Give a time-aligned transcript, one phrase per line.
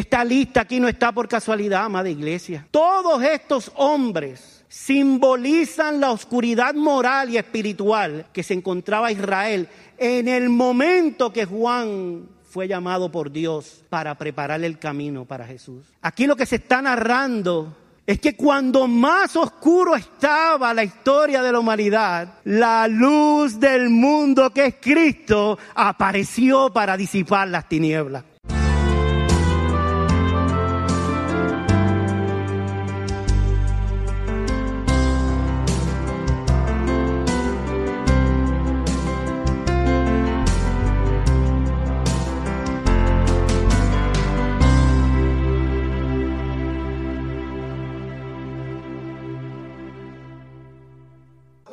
[0.00, 2.66] Esta lista aquí no está por casualidad, amada iglesia.
[2.70, 9.68] Todos estos hombres simbolizan la oscuridad moral y espiritual que se encontraba Israel
[9.98, 15.84] en el momento que Juan fue llamado por Dios para preparar el camino para Jesús.
[16.00, 17.76] Aquí lo que se está narrando
[18.06, 24.48] es que cuando más oscuro estaba la historia de la humanidad, la luz del mundo
[24.48, 28.29] que es Cristo apareció para disipar las tinieblas.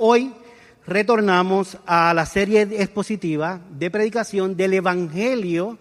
[0.09, 0.31] Hoy
[0.85, 5.77] retornamos a la serie expositiva de predicación del Evangelio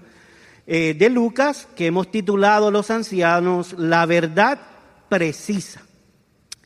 [0.66, 4.58] eh, de Lucas que hemos titulado Los ancianos, la verdad
[5.08, 5.82] precisa.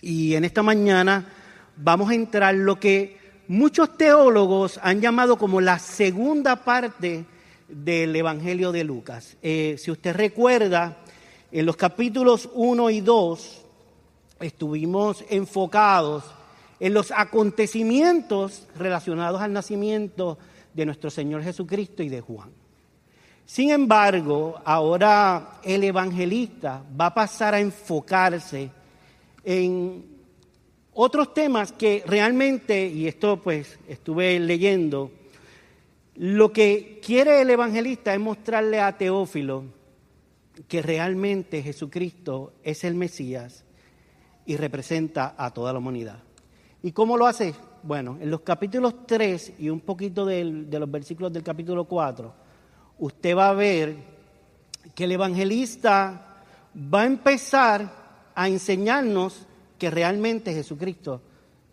[0.01, 1.31] Y en esta mañana
[1.77, 7.27] vamos a entrar lo que muchos teólogos han llamado como la segunda parte
[7.69, 9.37] del Evangelio de Lucas.
[9.43, 10.97] Eh, si usted recuerda,
[11.53, 13.65] en los capítulos 1 y 2
[14.41, 16.25] estuvimos enfocados
[16.81, 20.39] en los acontecimientos relacionados al nacimiento
[20.73, 22.51] de nuestro Señor Jesucristo y de Juan.
[23.45, 28.71] Sin embargo, ahora el evangelista va a pasar a enfocarse
[29.45, 30.05] en
[30.95, 35.11] otros temas que realmente, y esto pues estuve leyendo,
[36.15, 39.65] lo que quiere el evangelista es mostrarle a Teófilo
[40.69, 43.65] que realmente Jesucristo es el Mesías
[44.47, 46.23] y representa a toda la humanidad.
[46.83, 47.55] ¿Y cómo lo hace?
[47.83, 52.33] Bueno, en los capítulos 3 y un poquito de los versículos del capítulo 4,
[52.99, 53.97] usted va a ver
[54.95, 56.43] que el evangelista
[56.77, 57.93] va a empezar
[58.35, 59.47] a enseñarnos
[59.79, 61.21] que realmente Jesucristo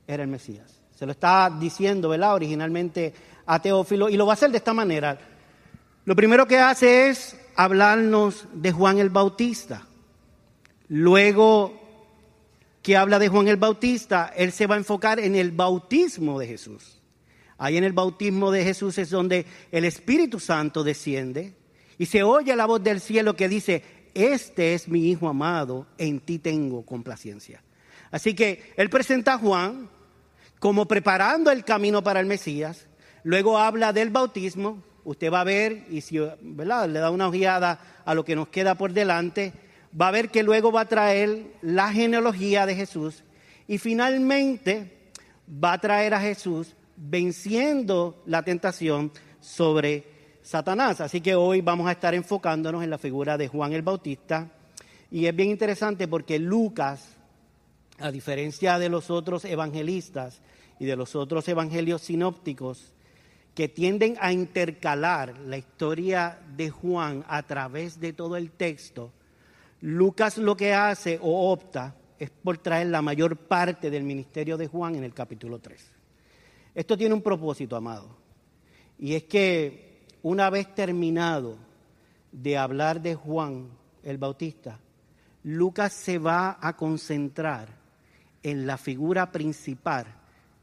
[0.05, 0.81] era el Mesías.
[0.95, 2.33] Se lo está diciendo, ¿verdad?
[2.33, 3.13] Originalmente
[3.45, 5.17] a Teófilo y lo va a hacer de esta manera.
[6.05, 9.85] Lo primero que hace es hablarnos de Juan el Bautista.
[10.89, 11.86] Luego
[12.87, 16.47] que habla de Juan el Bautista, él se va a enfocar en el bautismo de
[16.47, 17.01] Jesús.
[17.57, 21.53] Ahí en el bautismo de Jesús es donde el Espíritu Santo desciende
[21.97, 23.83] y se oye la voz del cielo que dice,
[24.13, 27.61] este es mi Hijo amado, en ti tengo complacencia.
[28.09, 29.89] Así que él presenta a Juan
[30.59, 32.87] como preparando el camino para el Mesías,
[33.23, 36.87] luego habla del bautismo, usted va a ver, y si ¿verdad?
[36.87, 39.51] le da una ojeada a lo que nos queda por delante,
[39.99, 43.23] va a ver que luego va a traer la genealogía de Jesús
[43.67, 45.11] y finalmente
[45.51, 50.05] va a traer a Jesús venciendo la tentación sobre
[50.41, 51.01] Satanás.
[51.01, 54.51] Así que hoy vamos a estar enfocándonos en la figura de Juan el Bautista
[55.09, 57.15] y es bien interesante porque Lucas,
[57.99, 60.41] a diferencia de los otros evangelistas
[60.79, 62.93] y de los otros evangelios sinópticos,
[63.55, 69.11] que tienden a intercalar la historia de Juan a través de todo el texto,
[69.81, 74.67] Lucas lo que hace o opta es por traer la mayor parte del ministerio de
[74.67, 75.91] Juan en el capítulo 3.
[76.73, 78.17] Esto tiene un propósito, amado,
[78.99, 81.57] y es que una vez terminado
[82.31, 83.69] de hablar de Juan
[84.03, 84.79] el Bautista,
[85.43, 87.69] Lucas se va a concentrar
[88.43, 90.05] en la figura principal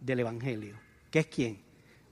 [0.01, 0.77] del Evangelio,
[1.11, 1.61] que es quién?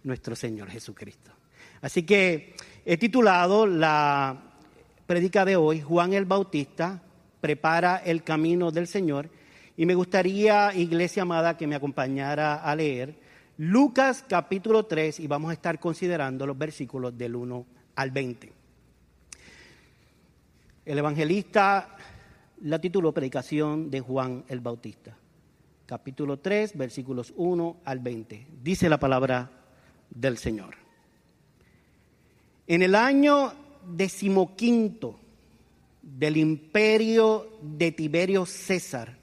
[0.05, 1.33] Nuestro Señor Jesucristo.
[1.81, 4.52] Así que he titulado la
[5.13, 7.03] predica de hoy, Juan el Bautista
[7.43, 9.29] prepara el camino del Señor.
[9.77, 13.15] Y me gustaría, iglesia amada, que me acompañara a leer
[13.59, 18.53] Lucas capítulo 3 y vamos a estar considerando los versículos del 1 al 20.
[20.87, 21.95] El evangelista
[22.63, 25.15] la tituló Predicación de Juan el Bautista.
[25.85, 28.47] Capítulo 3, versículos 1 al 20.
[28.63, 29.51] Dice la palabra
[30.09, 30.75] del Señor.
[32.67, 33.53] En el año
[33.87, 35.19] decimoquinto
[36.03, 39.17] del imperio de Tiberio César,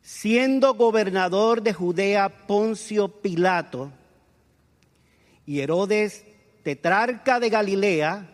[0.00, 3.92] siendo gobernador de Judea Poncio Pilato
[5.46, 6.24] y Herodes
[6.62, 8.28] tetrarca de Galilea,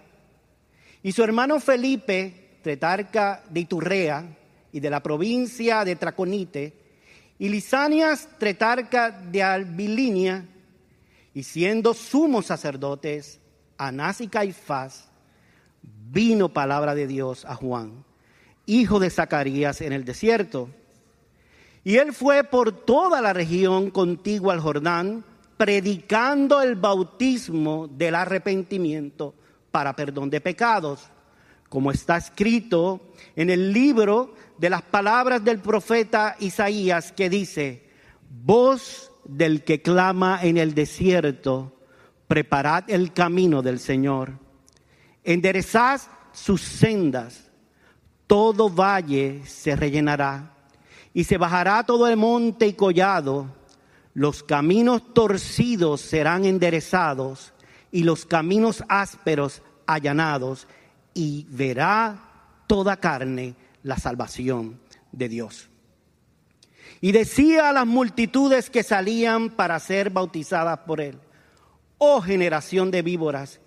[1.02, 4.36] y su hermano Felipe, tetrarca de Iturrea
[4.72, 6.74] y de la provincia de Traconite,
[7.38, 10.44] y Lisanias, tetrarca de Albilinia,
[11.32, 13.40] y siendo sumos sacerdotes,
[13.78, 15.08] Anás y Caifás,
[16.10, 18.04] vino palabra de Dios a Juan,
[18.66, 20.68] hijo de Zacarías, en el desierto.
[21.84, 25.24] Y él fue por toda la región contigua al Jordán,
[25.56, 29.34] predicando el bautismo del arrepentimiento
[29.70, 31.10] para perdón de pecados,
[31.68, 33.00] como está escrito
[33.36, 37.88] en el libro de las palabras del profeta Isaías que dice,
[38.30, 41.74] voz del que clama en el desierto,
[42.26, 44.32] preparad el camino del Señor,
[45.32, 46.00] enderezad
[46.32, 47.50] sus sendas,
[48.26, 50.54] todo valle se rellenará
[51.12, 53.46] y se bajará todo el monte y collado,
[54.14, 57.52] los caminos torcidos serán enderezados
[57.92, 60.66] y los caminos ásperos allanados
[61.12, 62.18] y verá
[62.66, 64.80] toda carne la salvación
[65.12, 65.68] de Dios.
[67.02, 71.18] Y decía a las multitudes que salían para ser bautizadas por él,
[71.98, 73.60] oh generación de víboras,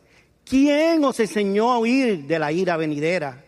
[0.51, 3.41] ¿quién os enseñó a huir de la ira venidera?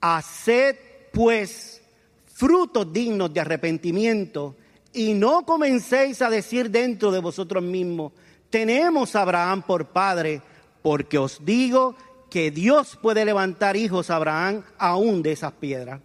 [0.00, 0.76] Haced
[1.12, 1.82] pues
[2.24, 4.56] frutos dignos de arrepentimiento
[4.94, 8.12] y no comencéis a decir dentro de vosotros mismos,
[8.48, 10.40] tenemos a Abraham por padre,
[10.80, 11.96] porque os digo
[12.30, 16.00] que Dios puede levantar hijos a Abraham aún de esas piedras.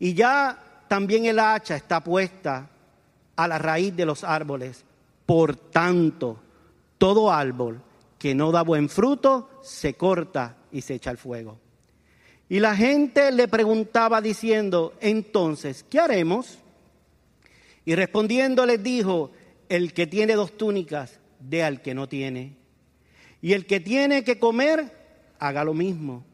[0.00, 0.58] Y ya
[0.88, 2.68] también el hacha está puesta
[3.36, 4.84] a la raíz de los árboles.
[5.24, 6.36] Por tanto,
[6.98, 7.80] todo árbol
[8.18, 11.58] que no da buen fruto se corta y se echa al fuego.
[12.48, 16.58] Y la gente le preguntaba diciendo, entonces, ¿qué haremos?
[17.84, 19.32] Y respondiendo les dijo,
[19.68, 22.56] el que tiene dos túnicas, dé al que no tiene.
[23.42, 24.92] Y el que tiene que comer,
[25.38, 26.24] haga lo mismo.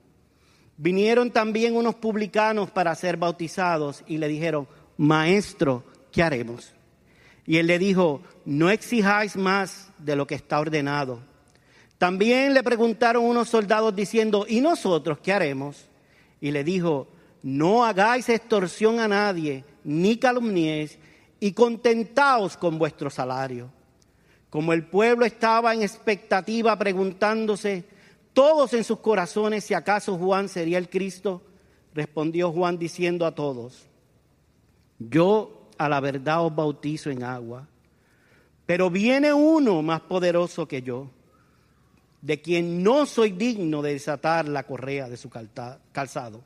[0.76, 6.72] Vinieron también unos publicanos para ser bautizados y le dijeron, Maestro, ¿qué haremos?
[7.46, 11.20] Y él le dijo, no exijáis más de lo que está ordenado.
[12.02, 15.88] También le preguntaron unos soldados diciendo, ¿y nosotros qué haremos?
[16.40, 17.06] Y le dijo,
[17.44, 20.98] no hagáis extorsión a nadie, ni calumniéis,
[21.38, 23.70] y contentaos con vuestro salario.
[24.50, 27.84] Como el pueblo estaba en expectativa preguntándose,
[28.32, 31.40] todos en sus corazones si acaso Juan sería el Cristo,
[31.94, 33.86] respondió Juan diciendo a todos,
[34.98, 37.68] yo a la verdad os bautizo en agua,
[38.66, 41.08] pero viene uno más poderoso que yo,
[42.22, 46.42] de quien no soy digno de desatar la correa de su calzado.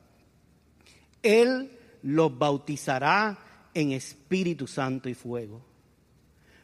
[1.23, 1.70] Él
[2.02, 3.38] los bautizará
[3.75, 5.62] en Espíritu Santo y fuego.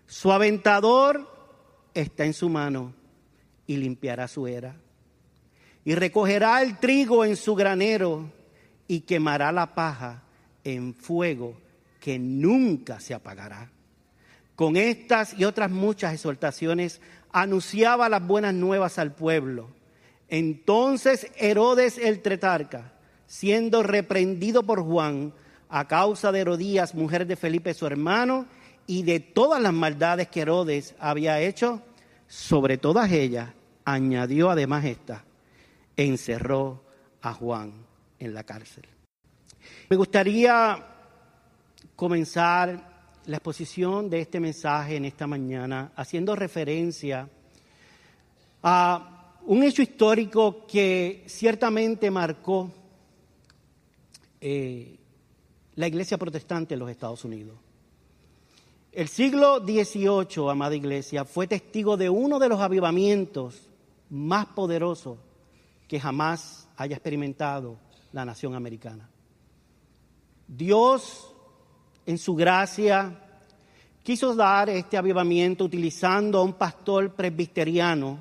[0.06, 1.30] Su aventador
[1.94, 2.94] está en su mano
[3.66, 4.76] y limpiará su era
[5.84, 8.30] y recogerá el trigo en su granero
[8.86, 10.22] y quemará la paja
[10.64, 11.60] en fuego
[12.00, 13.70] que nunca se apagará.
[14.54, 17.00] Con estas y otras muchas exhortaciones
[17.32, 19.68] anunciaba las buenas nuevas al pueblo.
[20.28, 22.92] Entonces Herodes el tretarca,
[23.26, 25.32] siendo reprendido por Juan
[25.68, 28.46] a causa de Herodías, mujer de Felipe su hermano,
[28.86, 31.82] y de todas las maldades que Herodes había hecho,
[32.26, 33.50] sobre todas ellas
[33.84, 35.24] añadió además esta
[35.96, 36.82] encerró
[37.20, 37.72] a Juan
[38.18, 38.84] en la cárcel.
[39.88, 40.84] Me gustaría
[41.96, 42.91] comenzar
[43.26, 47.28] la exposición de este mensaje en esta mañana haciendo referencia
[48.62, 52.70] a un hecho histórico que ciertamente marcó
[54.40, 54.98] eh,
[55.74, 57.56] la iglesia protestante en los Estados Unidos.
[58.92, 63.70] El siglo XVIII, amada iglesia, fue testigo de uno de los avivamientos
[64.10, 65.18] más poderosos
[65.88, 67.78] que jamás haya experimentado
[68.12, 69.08] la nación americana.
[70.46, 71.31] Dios,
[72.06, 73.18] en su gracia,
[74.02, 78.18] quiso dar este avivamiento utilizando a un pastor presbiteriano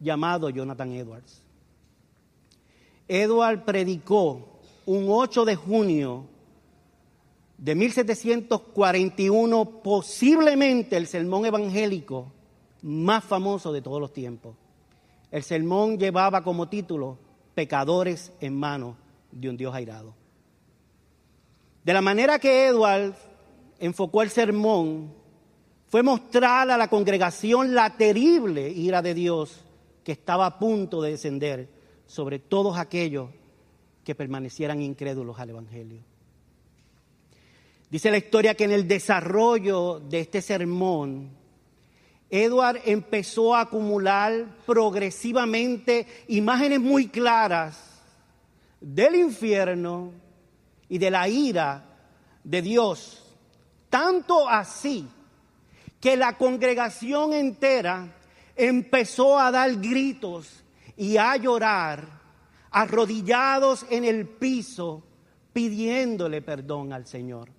[0.00, 1.42] llamado Jonathan Edwards.
[3.06, 6.24] Edward predicó un 8 de junio
[7.58, 12.32] de 1741 posiblemente el sermón evangélico
[12.82, 14.56] más famoso de todos los tiempos.
[15.30, 17.18] El sermón llevaba como título
[17.54, 18.96] Pecadores en manos
[19.32, 20.14] de un Dios airado.
[21.84, 23.14] De la manera que Edward
[23.78, 25.12] enfocó el sermón,
[25.86, 29.64] fue mostrar a la congregación la terrible ira de Dios
[30.02, 31.68] que estaba a punto de descender
[32.06, 33.30] sobre todos aquellos
[34.02, 36.02] que permanecieran incrédulos al Evangelio.
[37.90, 41.30] Dice la historia que en el desarrollo de este sermón,
[42.30, 48.02] Edward empezó a acumular progresivamente imágenes muy claras
[48.80, 50.23] del infierno
[50.94, 51.82] y de la ira
[52.44, 53.20] de Dios.
[53.90, 55.08] Tanto así
[55.98, 58.16] que la congregación entera
[58.54, 60.62] empezó a dar gritos
[60.96, 62.06] y a llorar,
[62.70, 65.02] arrodillados en el piso,
[65.52, 67.50] pidiéndole perdón al Señor.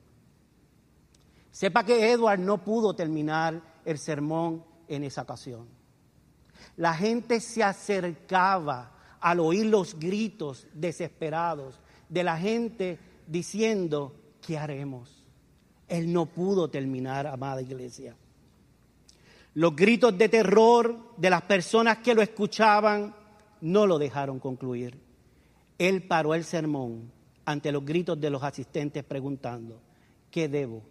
[1.52, 5.68] Sepa que Edward no pudo terminar el sermón en esa ocasión.
[6.78, 14.14] La gente se acercaba al oír los gritos desesperados de la gente diciendo,
[14.46, 15.24] ¿qué haremos?
[15.88, 18.16] Él no pudo terminar, amada iglesia.
[19.54, 23.16] Los gritos de terror de las personas que lo escuchaban
[23.62, 25.00] no lo dejaron concluir.
[25.78, 27.12] Él paró el sermón
[27.46, 29.80] ante los gritos de los asistentes preguntando,
[30.32, 30.82] ¿qué debo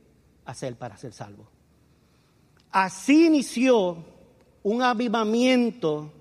[0.45, 1.49] hacer para ser salvo?
[2.71, 4.05] Así inició
[4.63, 6.13] un avivamiento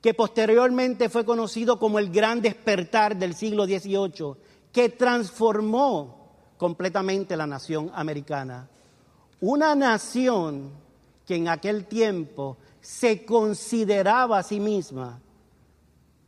[0.00, 4.36] que posteriormente fue conocido como el gran despertar del siglo XVIII,
[4.78, 8.68] que transformó completamente la nación americana.
[9.40, 10.70] Una nación
[11.26, 15.20] que en aquel tiempo se consideraba a sí misma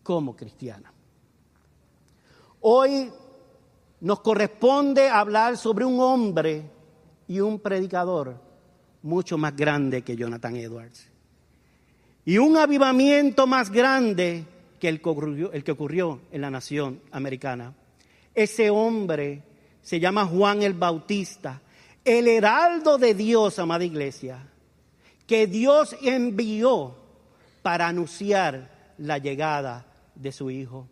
[0.03, 0.93] como cristiana.
[2.63, 3.13] Hoy
[4.01, 6.69] nos corresponde hablar sobre un hombre
[7.29, 8.35] y un predicador
[9.01, 11.07] mucho más grande que Jonathan Edwards.
[12.25, 14.45] Y un avivamiento más grande
[14.81, 17.77] que el que ocurrió, el que ocurrió en la nación americana.
[18.35, 19.43] Ese hombre
[19.83, 21.61] se llama Juan el Bautista,
[22.05, 24.47] el heraldo de Dios, amada iglesia,
[25.27, 26.97] que Dios envió
[27.63, 30.89] para anunciar la llegada de su Hijo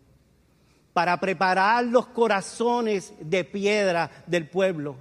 [0.99, 4.97] para preparar los corazones de piedra del pueblo,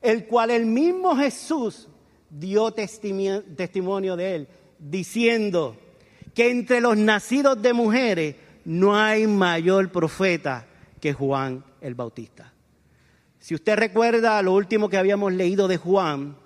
[0.00, 1.88] el cual el mismo Jesús
[2.30, 4.48] dio testimonio de él,
[4.78, 5.76] diciendo
[6.32, 10.66] que entre los nacidos de mujeres no hay mayor profeta
[11.00, 12.52] que Juan el Bautista.
[13.38, 16.36] Si usted recuerda, lo último que habíamos leído de Juan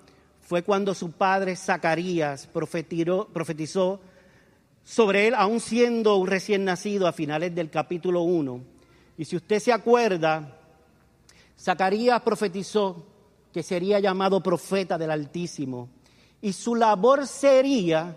[0.41, 4.01] fue cuando su padre Zacarías profetizó
[4.83, 8.77] sobre él, aún siendo un recién nacido a finales del capítulo 1
[9.17, 10.59] y si usted se acuerda,
[11.59, 13.03] Zacarías profetizó
[13.51, 15.89] que sería llamado profeta del Altísimo
[16.39, 18.15] y su labor sería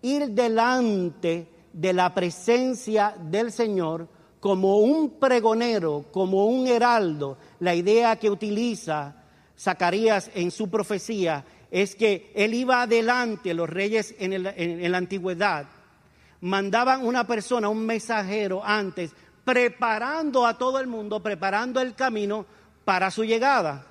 [0.00, 4.08] ir delante de la presencia del Señor
[4.40, 7.38] como un pregonero, como un heraldo.
[7.60, 9.14] La idea que utiliza
[9.58, 15.66] Zacarías en su profecía es que él iba adelante, los reyes en, la antigüedad
[16.40, 19.12] mandaban una persona, un mensajero antes
[19.44, 22.46] preparando a todo el mundo, preparando el camino
[22.84, 23.86] para su llegada.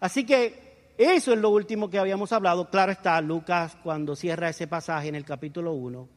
[0.00, 2.68] Así que eso es lo último que habíamos hablado.
[2.70, 6.08] Claro está, Lucas cuando cierra ese pasaje en el capítulo 1,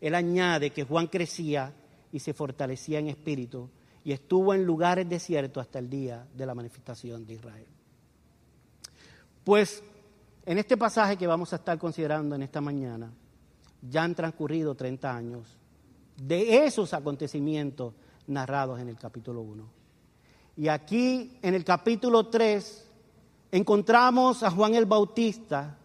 [0.00, 1.72] él añade que Juan crecía
[2.12, 3.68] y se fortalecía en espíritu
[4.04, 7.66] y estuvo en lugares desiertos hasta el día de la manifestación de Israel.
[9.44, 9.82] Pues
[10.46, 13.10] en este pasaje que vamos a estar considerando en esta mañana,
[13.82, 15.56] ya han transcurrido 30 años
[16.16, 17.94] de esos acontecimientos
[18.26, 19.64] narrados en el capítulo 1.
[20.56, 22.84] Y aquí en el capítulo 3
[23.52, 25.78] encontramos a Juan el Bautista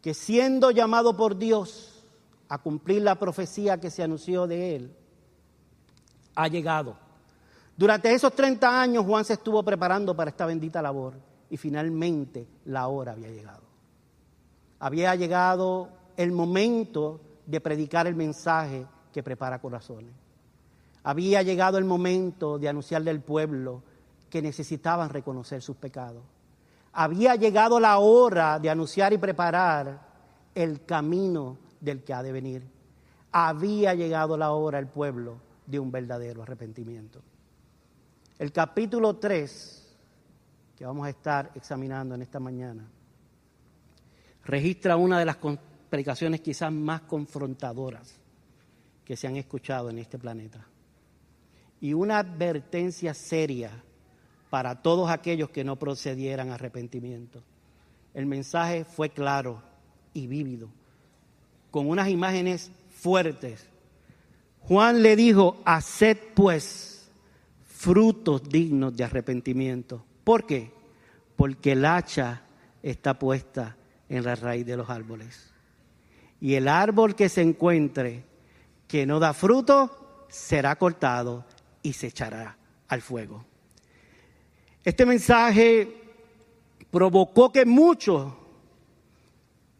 [0.00, 2.04] que siendo llamado por Dios
[2.48, 4.96] a cumplir la profecía que se anunció de él,
[6.34, 6.96] ha llegado.
[7.76, 11.14] Durante esos 30 años Juan se estuvo preparando para esta bendita labor
[11.50, 13.62] y finalmente la hora había llegado.
[14.78, 20.12] Había llegado el momento de predicar el mensaje que prepara corazones.
[21.04, 23.82] Había llegado el momento de anunciarle al pueblo
[24.30, 26.22] que necesitaban reconocer sus pecados.
[26.92, 30.00] Había llegado la hora de anunciar y preparar
[30.54, 32.66] el camino del que ha de venir.
[33.32, 37.20] Había llegado la hora el pueblo de un verdadero arrepentimiento.
[38.38, 39.94] El capítulo 3,
[40.76, 42.84] que vamos a estar examinando en esta mañana,
[44.44, 45.38] registra una de las
[45.88, 48.14] predicaciones quizás más confrontadoras
[49.04, 50.66] que se han escuchado en este planeta
[51.82, 53.70] y una advertencia seria
[54.50, 57.42] para todos aquellos que no procedieran a arrepentimiento.
[58.14, 59.60] El mensaje fue claro
[60.14, 60.68] y vívido,
[61.72, 63.68] con unas imágenes fuertes.
[64.68, 67.10] Juan le dijo, haced pues
[67.64, 70.04] frutos dignos de arrepentimiento.
[70.24, 70.72] ¿Por qué?
[71.36, 72.42] Porque el hacha
[72.82, 73.76] está puesta
[74.08, 75.52] en la raíz de los árboles.
[76.40, 78.24] Y el árbol que se encuentre
[78.86, 81.44] que no da fruto será cortado
[81.82, 82.56] y se echará
[82.88, 83.44] al fuego.
[84.84, 86.02] Este mensaje
[86.90, 88.32] provocó que muchos,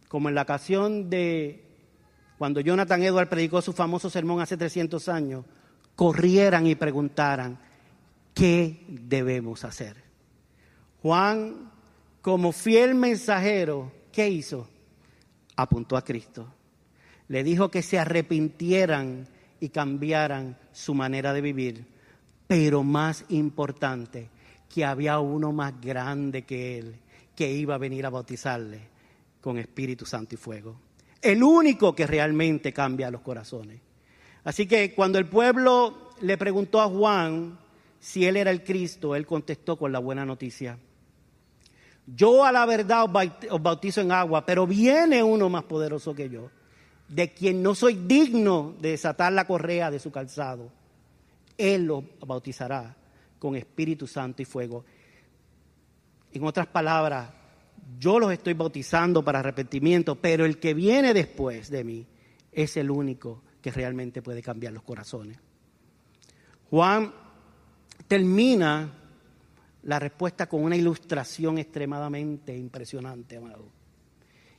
[0.09, 1.62] como en la ocasión de
[2.39, 5.45] cuando Jonathan Edwards predicó su famoso sermón hace 300 años,
[5.95, 7.59] corrieran y preguntaran,
[8.35, 9.97] ¿qué debemos hacer?
[11.03, 11.71] Juan,
[12.21, 14.69] como fiel mensajero, ¿qué hizo?
[15.57, 16.53] Apuntó a Cristo.
[17.29, 19.29] Le dijo que se arrepintieran
[19.61, 21.93] y cambiaran su manera de vivir
[22.53, 24.29] pero más importante,
[24.69, 26.97] que había uno más grande que él,
[27.35, 28.91] que iba a venir a bautizarle
[29.41, 30.79] con Espíritu Santo y fuego.
[31.23, 33.81] El único que realmente cambia los corazones.
[34.45, 37.59] Así que cuando el pueblo le preguntó a Juan
[38.00, 40.76] si él era el Cristo, él contestó con la buena noticia.
[42.07, 43.05] Yo a la verdad
[43.50, 46.50] os bautizo en agua, pero viene uno más poderoso que yo,
[47.07, 50.73] de quien no soy digno de desatar la correa de su calzado.
[51.57, 52.97] Él lo bautizará
[53.38, 54.85] con Espíritu Santo y fuego.
[56.33, 57.31] En otras palabras,
[57.99, 62.07] yo los estoy bautizando para arrepentimiento, pero el que viene después de mí
[62.51, 65.39] es el único que realmente puede cambiar los corazones.
[66.71, 67.12] Juan
[68.09, 68.93] termina
[69.85, 73.69] la respuesta con una ilustración extremadamente impresionante, amado,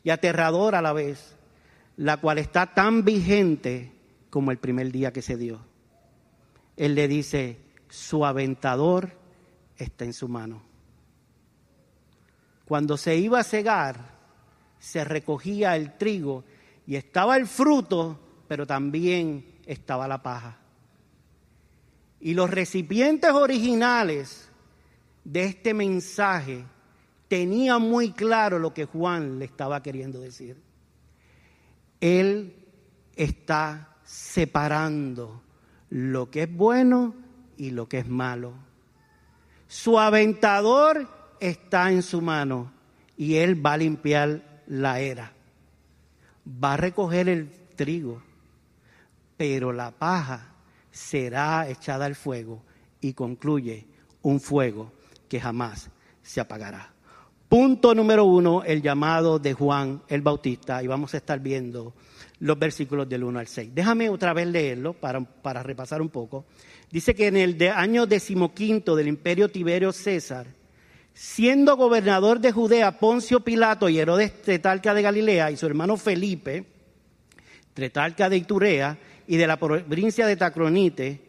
[0.04, 1.36] y aterradora a la vez,
[1.98, 3.92] la cual está tan vigente
[4.30, 5.60] como el primer día que se dio.
[6.76, 9.12] Él le dice, su aventador
[9.78, 10.73] está en su mano.
[12.66, 14.14] Cuando se iba a cegar,
[14.80, 16.44] se recogía el trigo
[16.86, 20.58] y estaba el fruto, pero también estaba la paja.
[22.20, 24.50] Y los recipientes originales
[25.24, 26.64] de este mensaje
[27.28, 30.62] tenían muy claro lo que Juan le estaba queriendo decir.
[32.00, 32.56] Él
[33.16, 35.42] está separando
[35.90, 37.16] lo que es bueno
[37.58, 38.54] y lo que es malo.
[39.68, 41.08] Su aventador
[41.40, 42.72] está en su mano
[43.18, 45.34] y él va a limpiar la era.
[46.48, 48.22] Va a recoger el trigo,
[49.38, 50.54] pero la paja
[50.92, 52.62] será echada al fuego
[53.02, 53.86] y concluye
[54.22, 54.92] un fuego
[55.28, 55.90] que jamás
[56.22, 56.94] se apagará.
[57.50, 61.94] Punto número uno, el llamado de Juan el Bautista, y vamos a estar viendo
[62.40, 63.72] los versículos del 1 al 6.
[63.74, 66.46] Déjame otra vez leerlo para, para repasar un poco.
[66.90, 70.48] Dice que en el año decimoquinto del imperio Tiberio César,
[71.14, 76.66] siendo gobernador de Judea Poncio Pilato y Herodes Tetalca de Galilea y su hermano Felipe,
[77.74, 81.22] Tetalca de Iturea y de la provincia de Tacronite,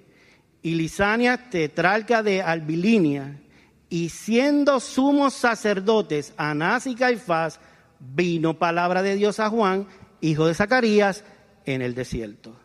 [0.63, 3.39] y Lisania tetralca de Albilinia,
[3.91, 7.61] y siendo sumos sacerdotes Anás y Caifás,
[8.01, 9.87] vino palabra de Dios a Juan,
[10.23, 11.23] hijo de Zacarías,
[11.67, 12.57] en el desierto.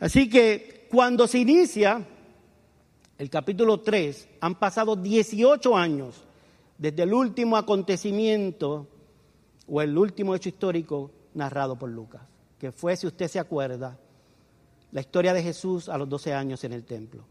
[0.00, 2.06] Así que cuando se inicia
[3.18, 6.25] el capítulo 3, han pasado 18 años
[6.78, 8.86] desde el último acontecimiento
[9.68, 12.22] o el último hecho histórico narrado por Lucas,
[12.58, 13.98] que fue, si usted se acuerda,
[14.92, 17.24] la historia de Jesús a los 12 años en el templo.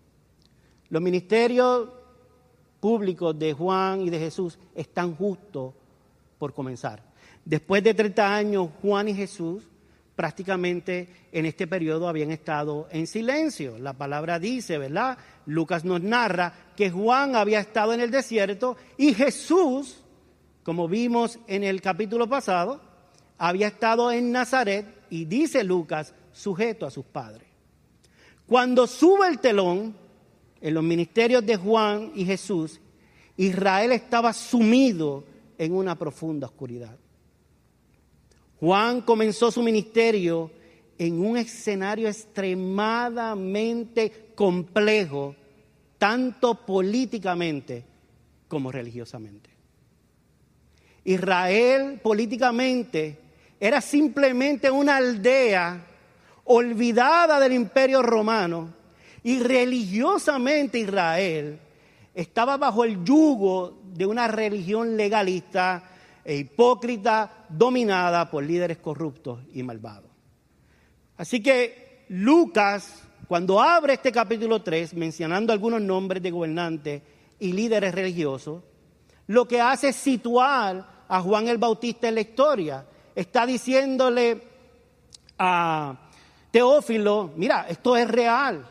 [0.89, 1.89] Los ministerios
[2.79, 5.73] públicos de Juan y de Jesús están justo
[6.37, 7.01] por comenzar.
[7.43, 9.67] Después de 30 años, Juan y Jesús
[10.15, 13.77] prácticamente en este periodo habían estado en silencio.
[13.77, 15.17] La palabra dice, ¿verdad?
[15.45, 20.03] Lucas nos narra que Juan había estado en el desierto y Jesús,
[20.63, 22.81] como vimos en el capítulo pasado,
[23.37, 27.47] había estado en Nazaret y dice Lucas, sujeto a sus padres.
[28.47, 29.95] Cuando sube el telón
[30.61, 32.79] en los ministerios de Juan y Jesús,
[33.37, 35.25] Israel estaba sumido
[35.57, 36.97] en una profunda oscuridad.
[38.59, 40.49] Juan comenzó su ministerio
[40.97, 45.35] en un escenario extremadamente complejo,
[45.97, 47.83] tanto políticamente
[48.47, 49.49] como religiosamente.
[51.03, 53.19] Israel políticamente
[53.59, 55.85] era simplemente una aldea
[56.45, 58.73] olvidada del imperio romano
[59.23, 61.59] y religiosamente Israel
[62.13, 65.83] estaba bajo el yugo de una religión legalista
[66.25, 70.09] e hipócrita dominada por líderes corruptos y malvados.
[71.17, 77.03] Así que Lucas, cuando abre este capítulo 3, mencionando algunos nombres de gobernantes
[77.39, 78.63] y líderes religiosos,
[79.27, 82.85] lo que hace es situar a Juan el Bautista en la historia.
[83.15, 84.41] Está diciéndole
[85.37, 86.09] a
[86.51, 88.67] Teófilo, mira, esto es real.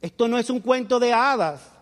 [0.00, 1.77] Esto no es un cuento de hadas.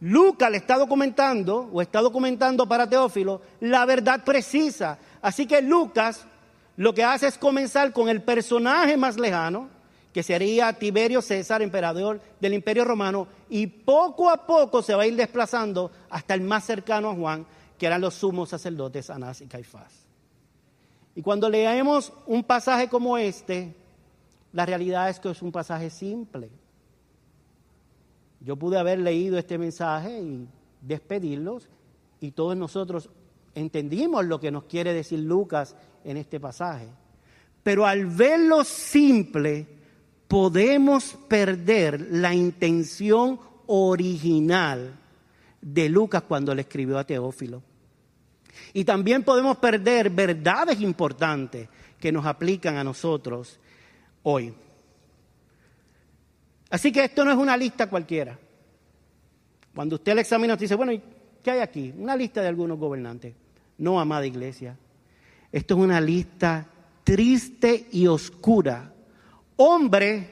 [0.00, 4.98] Lucas le está documentando, o está documentando para Teófilo, la verdad precisa.
[5.20, 6.24] Así que Lucas
[6.76, 9.68] lo que hace es comenzar con el personaje más lejano,
[10.14, 15.06] que sería Tiberio César, emperador del Imperio Romano, y poco a poco se va a
[15.06, 19.46] ir desplazando hasta el más cercano a Juan, que eran los sumos sacerdotes Anás y
[19.46, 19.92] Caifás.
[21.14, 23.74] Y cuando leemos un pasaje como este,
[24.52, 26.50] la realidad es que es un pasaje simple.
[28.40, 30.48] Yo pude haber leído este mensaje y
[30.80, 31.68] despedirlos
[32.20, 33.10] y todos nosotros
[33.54, 36.86] entendimos lo que nos quiere decir Lucas en este pasaje.
[37.62, 39.66] Pero al verlo simple,
[40.26, 44.98] podemos perder la intención original
[45.60, 47.62] de Lucas cuando le escribió a Teófilo.
[48.72, 53.58] Y también podemos perder verdades importantes que nos aplican a nosotros
[54.22, 54.54] hoy.
[56.70, 58.38] Así que esto no es una lista cualquiera.
[59.74, 60.92] Cuando usted la examina, usted dice, bueno,
[61.42, 61.92] ¿qué hay aquí?
[61.96, 63.34] Una lista de algunos gobernantes.
[63.78, 64.76] No, amada iglesia.
[65.50, 66.66] Esto es una lista
[67.02, 68.92] triste y oscura.
[69.56, 70.30] Hombre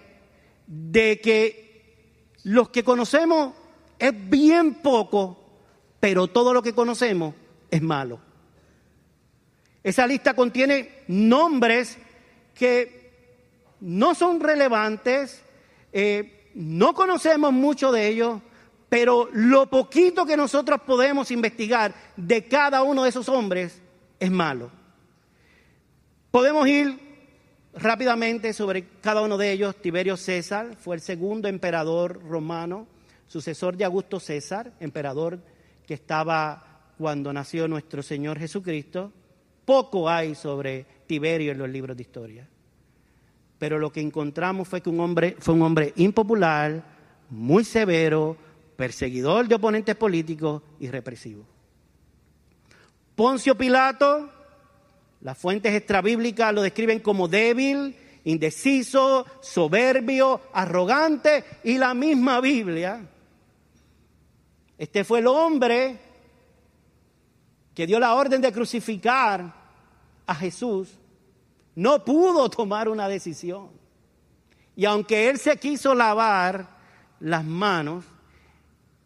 [0.67, 3.55] de que los que conocemos
[3.99, 5.45] es bien poco,
[5.99, 7.35] pero todo lo que conocemos
[7.71, 8.21] es malo.
[9.83, 11.99] Esa lista contiene nombres
[12.55, 12.99] que
[13.81, 15.43] no son relevantes,
[15.93, 18.41] eh, no conocemos mucho de ellos,
[18.89, 23.81] pero lo poquito que nosotros podemos investigar de cada uno de esos hombres
[24.19, 24.71] es malo.
[26.31, 26.99] Podemos ir
[27.75, 29.77] rápidamente sobre cada uno de ellos.
[29.77, 32.87] Tiberio César fue el segundo emperador romano,
[33.27, 35.39] sucesor de Augusto César, emperador
[35.87, 39.13] que estaba cuando nació nuestro Señor Jesucristo.
[39.65, 42.49] Poco hay sobre Tiberio en los libros de historia.
[43.59, 46.83] Pero lo que encontramos fue que un hombre fue un hombre impopular,
[47.31, 48.37] muy severo,
[48.77, 51.45] perseguidor de oponentes políticos y represivo.
[53.17, 54.31] Poncio Pilato,
[55.23, 63.05] las fuentes extrabíblicas lo describen como débil, indeciso, soberbio, arrogante y la misma Biblia.
[64.77, 65.99] Este fue el hombre
[67.75, 69.55] que dio la orden de crucificar
[70.27, 70.98] a Jesús,
[71.79, 73.69] no pudo tomar una decisión.
[74.75, 76.69] Y aunque él se quiso lavar
[77.21, 78.05] las manos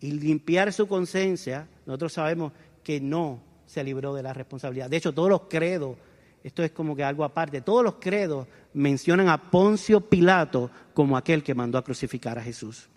[0.00, 4.88] y limpiar su conciencia, nosotros sabemos que no se libró de la responsabilidad.
[4.88, 5.98] De hecho, todos los credos,
[6.42, 11.42] esto es como que algo aparte, todos los credos mencionan a Poncio Pilato como aquel
[11.42, 12.88] que mandó a crucificar a Jesús.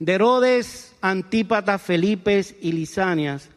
[0.00, 3.50] De Herodes, Antípata, Felipe y Lisanias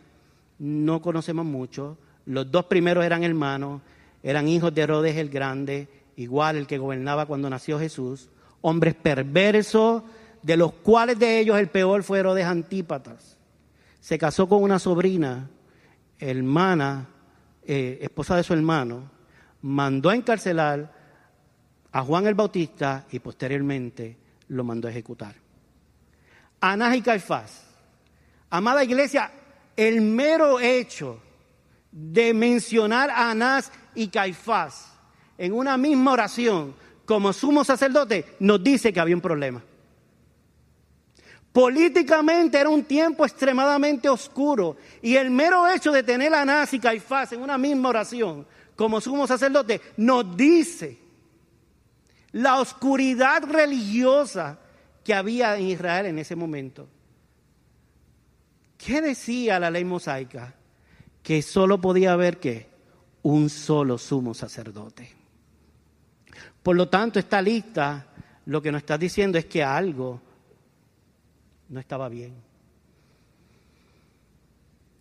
[0.60, 1.98] no conocemos mucho.
[2.28, 3.82] Los dos primeros eran hermanos,
[4.24, 8.30] eran hijos de Herodes el Grande, igual el que gobernaba cuando nació Jesús,
[8.62, 10.04] hombres perversos,
[10.42, 13.38] de los cuales de ellos el peor fue Herodes Antípatas.
[14.00, 15.50] Se casó con una sobrina,
[16.20, 17.08] hermana,
[17.64, 19.10] eh, esposa de su hermano,
[19.62, 20.92] mandó a encarcelar
[21.92, 25.36] a Juan el Bautista y posteriormente lo mandó a ejecutar.
[26.60, 27.68] Anás y Caifás.
[28.50, 29.32] Amada iglesia,
[29.76, 31.20] el mero hecho
[31.92, 34.94] de mencionar a Anás y Caifás
[35.38, 36.76] en una misma oración
[37.06, 39.62] como sumo sacerdote nos dice que había un problema.
[41.52, 46.80] Políticamente era un tiempo extremadamente oscuro y el mero hecho de tener a Anás y
[46.80, 50.98] Caifás en una misma oración como sumo sacerdote nos dice
[52.32, 54.60] la oscuridad religiosa
[55.04, 56.88] que había en Israel en ese momento.
[58.78, 60.56] ¿Qué decía la ley mosaica?
[61.22, 62.71] Que solo podía haber que
[63.24, 65.10] un solo sumo sacerdote.
[66.64, 68.08] Por lo tanto, esta lista
[68.46, 70.22] lo que nos está diciendo es que algo
[71.70, 72.36] no estaba bien.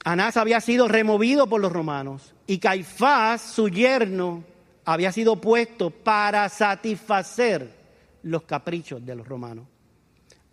[0.04, 4.44] Anás había sido removido por los romanos y Caifás, su yerno,
[4.84, 7.78] había sido puesto para satisfacer
[8.22, 9.66] los caprichos de los romanos.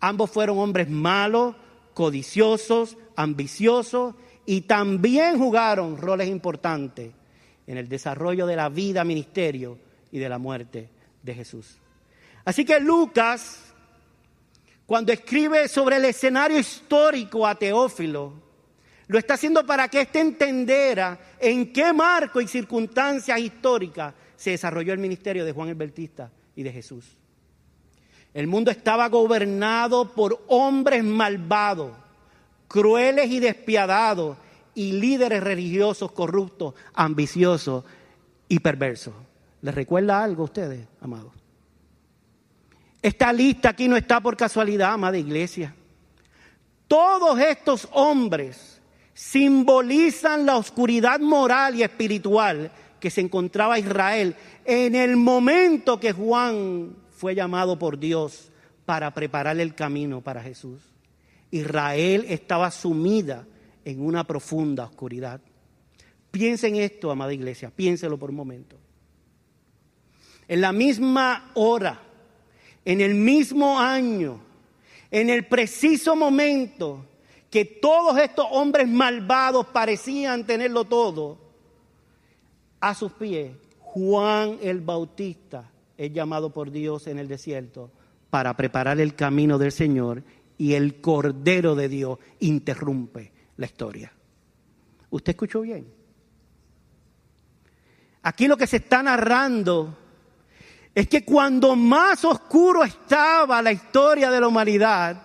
[0.00, 1.56] Ambos fueron hombres malos,
[1.94, 7.12] codiciosos, ambiciosos y también jugaron roles importantes
[7.68, 9.78] en el desarrollo de la vida, ministerio
[10.10, 10.88] y de la muerte
[11.22, 11.76] de Jesús.
[12.44, 13.74] Así que Lucas,
[14.86, 18.32] cuando escribe sobre el escenario histórico a Teófilo,
[19.06, 24.94] lo está haciendo para que éste entendiera en qué marco y circunstancias históricas se desarrolló
[24.94, 27.04] el ministerio de Juan el Bautista y de Jesús.
[28.32, 31.92] El mundo estaba gobernado por hombres malvados,
[32.66, 34.38] crueles y despiadados,
[34.78, 37.82] y líderes religiosos corruptos, ambiciosos
[38.48, 39.12] y perversos.
[39.60, 41.32] ¿Les recuerda algo a ustedes, amados?
[43.02, 45.74] Esta lista aquí no está por casualidad, amada iglesia.
[46.86, 48.80] Todos estos hombres
[49.14, 56.94] simbolizan la oscuridad moral y espiritual que se encontraba Israel en el momento que Juan
[57.10, 58.52] fue llamado por Dios
[58.86, 60.80] para preparar el camino para Jesús.
[61.50, 63.44] Israel estaba sumida
[63.84, 65.40] en una profunda oscuridad.
[66.30, 68.76] Piensen esto, amada iglesia, piénselo por un momento.
[70.46, 72.00] En la misma hora,
[72.84, 74.40] en el mismo año,
[75.10, 77.04] en el preciso momento
[77.50, 81.38] que todos estos hombres malvados parecían tenerlo todo,
[82.80, 87.90] a sus pies, Juan el Bautista es llamado por Dios en el desierto
[88.30, 90.22] para preparar el camino del Señor
[90.58, 94.10] y el Cordero de Dios interrumpe la historia.
[95.10, 95.92] ¿Usted escuchó bien?
[98.22, 99.96] Aquí lo que se está narrando
[100.94, 105.22] es que cuando más oscuro estaba la historia de la humanidad,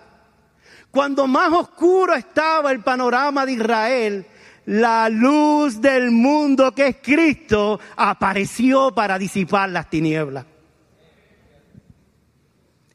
[0.90, 4.26] cuando más oscuro estaba el panorama de Israel,
[4.66, 10.46] la luz del mundo que es Cristo apareció para disipar las tinieblas.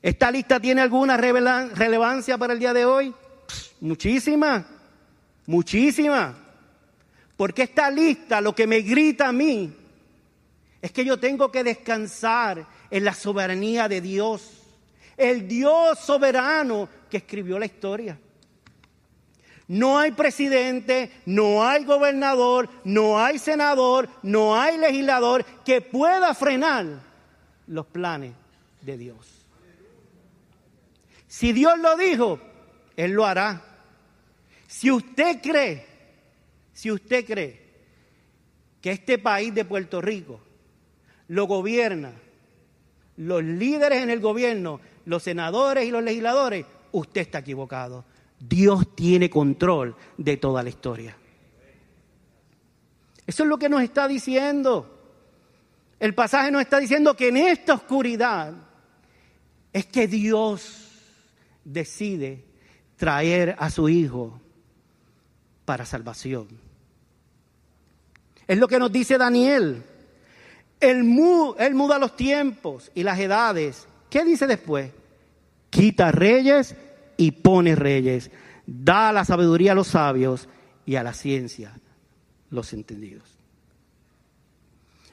[0.01, 3.13] ¿Esta lista tiene alguna relevancia para el día de hoy?
[3.81, 4.65] Muchísima,
[5.49, 6.35] muchísima.
[7.35, 9.73] Porque esta lista lo que me grita a mí
[10.79, 14.61] es que yo tengo que descansar en la soberanía de Dios.
[15.17, 18.19] El Dios soberano que escribió la historia.
[19.67, 26.85] No hay presidente, no hay gobernador, no hay senador, no hay legislador que pueda frenar
[27.67, 28.33] los planes
[28.81, 29.17] de Dios.
[31.27, 32.39] Si Dios lo dijo,
[32.95, 33.68] Él lo hará.
[34.69, 35.83] Si usted cree,
[36.71, 37.59] si usted cree
[38.79, 40.39] que este país de Puerto Rico
[41.27, 42.13] lo gobierna
[43.17, 48.05] los líderes en el gobierno, los senadores y los legisladores, usted está equivocado.
[48.39, 51.17] Dios tiene control de toda la historia.
[53.27, 54.97] Eso es lo que nos está diciendo.
[55.99, 58.53] El pasaje nos está diciendo que en esta oscuridad
[59.73, 60.87] es que Dios
[61.65, 62.45] decide
[62.95, 64.39] traer a su Hijo
[65.69, 66.47] para salvación.
[68.47, 69.83] Es lo que nos dice Daniel.
[70.79, 73.87] Él, muda los tiempos y las edades.
[74.09, 74.89] ¿Qué dice después?
[75.69, 76.75] Quita reyes
[77.17, 78.31] y pone reyes.
[78.65, 80.49] Da la sabiduría a los sabios
[80.87, 81.79] y a la ciencia
[82.49, 83.37] los entendidos.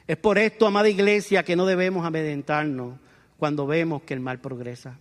[0.07, 2.95] Es por esto, amada iglesia, que no debemos amedrentarnos
[3.37, 4.97] cuando vemos que el mal progresa.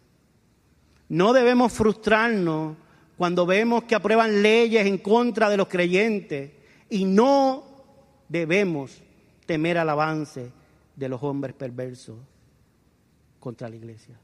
[1.08, 2.76] No debemos frustrarnos
[3.16, 6.52] cuando vemos que aprueban leyes en contra de los creyentes
[6.90, 7.64] y no
[8.29, 9.02] debemos
[9.46, 10.50] temer al avance
[10.94, 12.16] de los hombres perversos
[13.40, 14.18] contra la iglesia.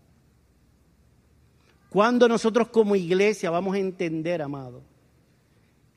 [1.88, 4.82] Cuando nosotros como iglesia vamos a entender, amado,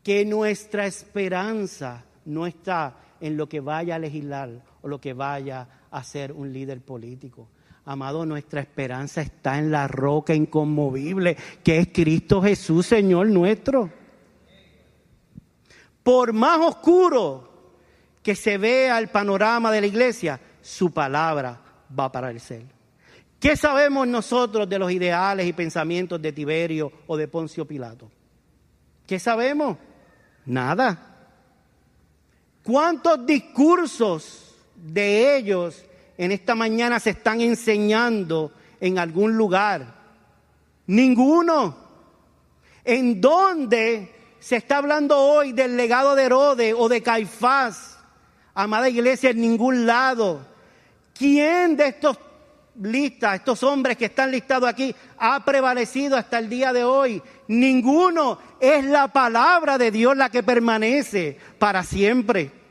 [0.04, 5.68] que nuestra esperanza no está en lo que vaya a legislar o lo que vaya
[5.90, 7.48] a ser un líder político.
[7.86, 13.92] Amado, nuestra esperanza está en la roca inconmovible, que es Cristo Jesús, Señor nuestro.
[16.02, 17.52] Por más oscuro
[18.24, 21.62] que se vea el panorama de la iglesia, su palabra
[21.98, 22.64] va a aparecer.
[23.40, 28.10] ¿Qué sabemos nosotros de los ideales y pensamientos de Tiberio o de Poncio Pilato?
[29.06, 29.78] ¿Qué sabemos?
[30.48, 31.18] Nada.
[32.64, 35.86] ¿Cuántos discursos de ellos
[36.18, 39.96] en esta mañana se están enseñando en algún lugar?
[40.88, 41.78] Ninguno.
[42.84, 47.98] ¿En dónde se está hablando hoy del legado de Herodes o de Caifás?
[48.54, 50.46] Amada iglesia, en ningún lado.
[51.18, 52.18] ¿Quién de estos
[52.82, 57.22] listas, estos hombres que están listados aquí, ha prevalecido hasta el día de hoy?
[57.48, 58.38] Ninguno.
[58.60, 62.65] Es la palabra de Dios la que permanece para siempre.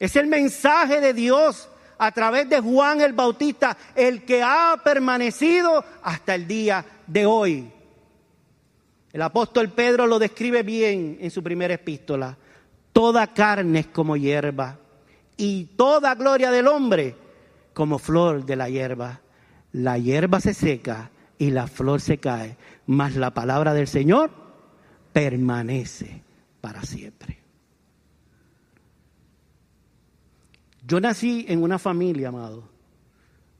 [0.00, 5.84] Es el mensaje de Dios a través de Juan el Bautista, el que ha permanecido
[6.02, 7.70] hasta el día de hoy.
[9.12, 12.38] El apóstol Pedro lo describe bien en su primera epístola.
[12.94, 14.78] Toda carne es como hierba
[15.36, 17.14] y toda gloria del hombre
[17.74, 19.20] como flor de la hierba.
[19.72, 24.30] La hierba se seca y la flor se cae, mas la palabra del Señor
[25.12, 26.22] permanece
[26.62, 27.38] para siempre.
[30.90, 32.64] Yo nací en una familia, amado,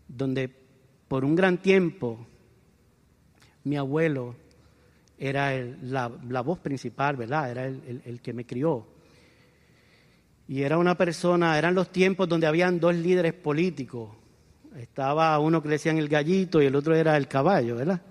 [0.08, 0.50] donde
[1.06, 2.26] por un gran tiempo
[3.62, 4.34] mi abuelo
[5.16, 7.52] era la, voz principal, ¿verdad?
[7.52, 8.84] Era el, que me crió.
[10.48, 14.10] Y era una persona, eran los tiempos donde habían dos líderes políticos.
[14.76, 18.02] Estaba uno que le decían el gallito y el otro era el caballo, ¿verdad?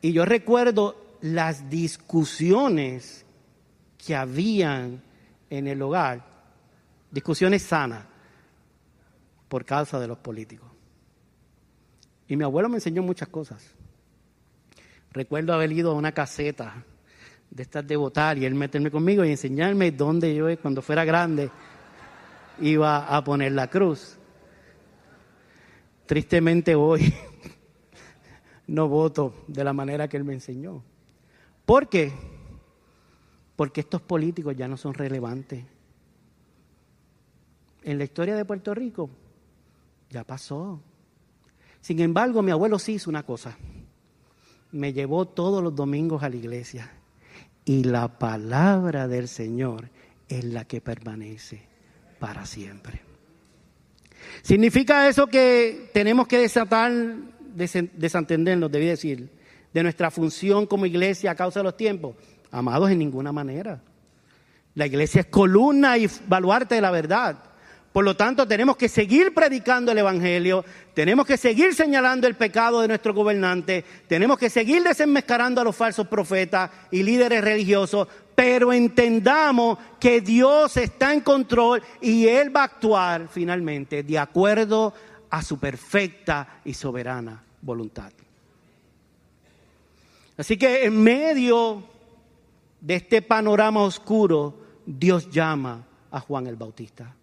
[0.00, 3.26] Y yo recuerdo las discusiones
[3.98, 5.02] que habían
[5.50, 6.35] en el hogar
[7.10, 8.04] discusiones sanas
[9.48, 10.68] por causa de los políticos.
[12.28, 13.74] Y mi abuelo me enseñó muchas cosas.
[15.12, 16.84] Recuerdo haber ido a una caseta
[17.50, 21.50] de estas de votar y él meterme conmigo y enseñarme dónde yo cuando fuera grande
[22.60, 24.18] iba a poner la cruz.
[26.06, 27.14] Tristemente hoy
[28.66, 30.82] no voto de la manera que él me enseñó.
[31.64, 32.12] ¿Por qué?
[33.54, 35.64] Porque estos políticos ya no son relevantes
[37.86, 39.08] en la historia de Puerto Rico
[40.10, 40.82] ya pasó.
[41.80, 43.56] Sin embargo, mi abuelo sí hizo una cosa.
[44.72, 46.90] Me llevó todos los domingos a la iglesia.
[47.64, 49.88] Y la palabra del Señor
[50.28, 51.62] es la que permanece
[52.18, 53.00] para siempre.
[54.42, 56.92] ¿Significa eso que tenemos que desatar,
[57.54, 59.30] desentendernos, debí decir,
[59.72, 62.16] de nuestra función como iglesia a causa de los tiempos?
[62.50, 63.80] Amados, en ninguna manera.
[64.74, 67.45] La iglesia es columna y baluarte de la verdad.
[67.96, 72.82] Por lo tanto, tenemos que seguir predicando el Evangelio, tenemos que seguir señalando el pecado
[72.82, 78.70] de nuestro gobernante, tenemos que seguir desenmascarando a los falsos profetas y líderes religiosos, pero
[78.70, 84.92] entendamos que Dios está en control y Él va a actuar finalmente de acuerdo
[85.30, 88.12] a su perfecta y soberana voluntad.
[90.36, 91.82] Así que en medio
[92.78, 97.15] de este panorama oscuro, Dios llama a Juan el Bautista.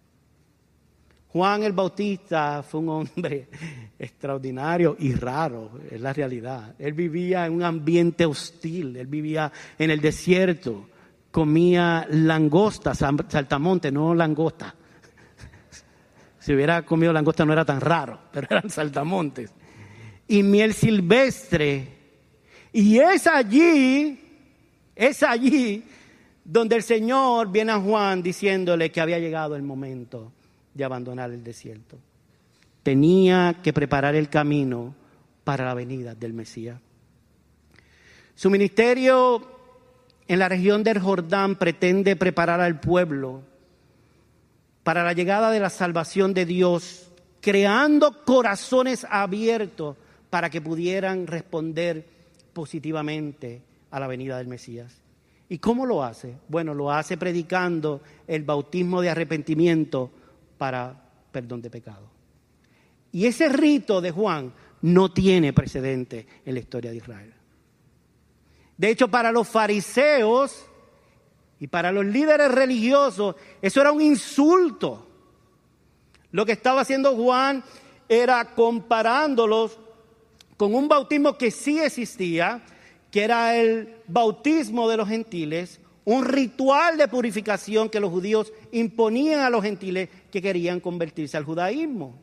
[1.34, 3.48] Juan el Bautista fue un hombre
[3.98, 6.76] extraordinario y raro, es la realidad.
[6.78, 10.90] Él vivía en un ambiente hostil, él vivía en el desierto,
[11.32, 14.76] comía langosta, saltamonte, no langosta.
[16.38, 19.50] Si hubiera comido langosta no era tan raro, pero eran saltamontes.
[20.28, 21.88] Y miel silvestre.
[22.72, 24.20] Y es allí,
[24.94, 25.82] es allí
[26.44, 30.33] donde el Señor viene a Juan diciéndole que había llegado el momento
[30.74, 31.98] de abandonar el desierto.
[32.82, 34.94] Tenía que preparar el camino
[35.44, 36.80] para la venida del Mesías.
[38.34, 39.42] Su ministerio
[40.26, 43.42] en la región del Jordán pretende preparar al pueblo
[44.82, 47.10] para la llegada de la salvación de Dios,
[47.40, 49.96] creando corazones abiertos
[50.30, 52.06] para que pudieran responder
[52.52, 54.92] positivamente a la venida del Mesías.
[55.48, 56.34] ¿Y cómo lo hace?
[56.48, 60.10] Bueno, lo hace predicando el bautismo de arrepentimiento
[60.64, 60.96] para
[61.30, 62.08] perdón de pecado.
[63.12, 64.50] Y ese rito de Juan
[64.80, 67.34] no tiene precedente en la historia de Israel.
[68.78, 70.64] De hecho, para los fariseos
[71.60, 75.06] y para los líderes religiosos, eso era un insulto.
[76.30, 77.62] Lo que estaba haciendo Juan
[78.08, 79.78] era comparándolos
[80.56, 82.62] con un bautismo que sí existía,
[83.10, 89.40] que era el bautismo de los gentiles, un ritual de purificación que los judíos imponían
[89.40, 92.18] a los gentiles que querían convertirse al judaísmo.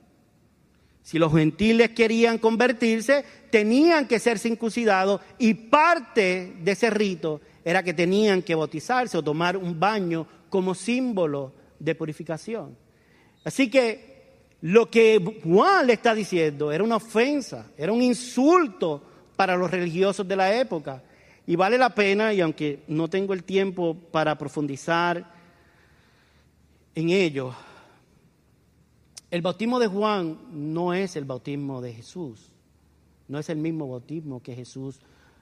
[1.02, 7.82] Si los gentiles querían convertirse, tenían que ser circuncidados y parte de ese rito era
[7.82, 12.76] que tenían que bautizarse o tomar un baño como símbolo de purificación.
[13.46, 14.24] Así que
[14.60, 19.02] lo que Juan le está diciendo era una ofensa, era un insulto
[19.38, 21.02] para los religiosos de la época.
[21.48, 25.26] Y vale la pena, y aunque no tengo el tiempo para profundizar
[26.94, 27.56] en ello,
[29.32, 32.52] el bautismo de Juan no es el bautismo de Jesús,
[33.30, 35.00] no es el mismo bautismo que Jesús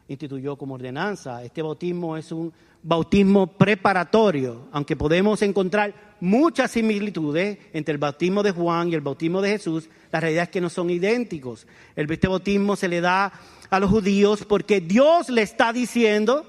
[0.07, 1.43] instituyó como ordenanza.
[1.43, 8.51] Este bautismo es un bautismo preparatorio, aunque podemos encontrar muchas similitudes entre el bautismo de
[8.51, 11.65] Juan y el bautismo de Jesús, la realidad es que no son idénticos.
[11.95, 13.33] Este bautismo se le da
[13.71, 16.45] a los judíos porque Dios le está diciendo,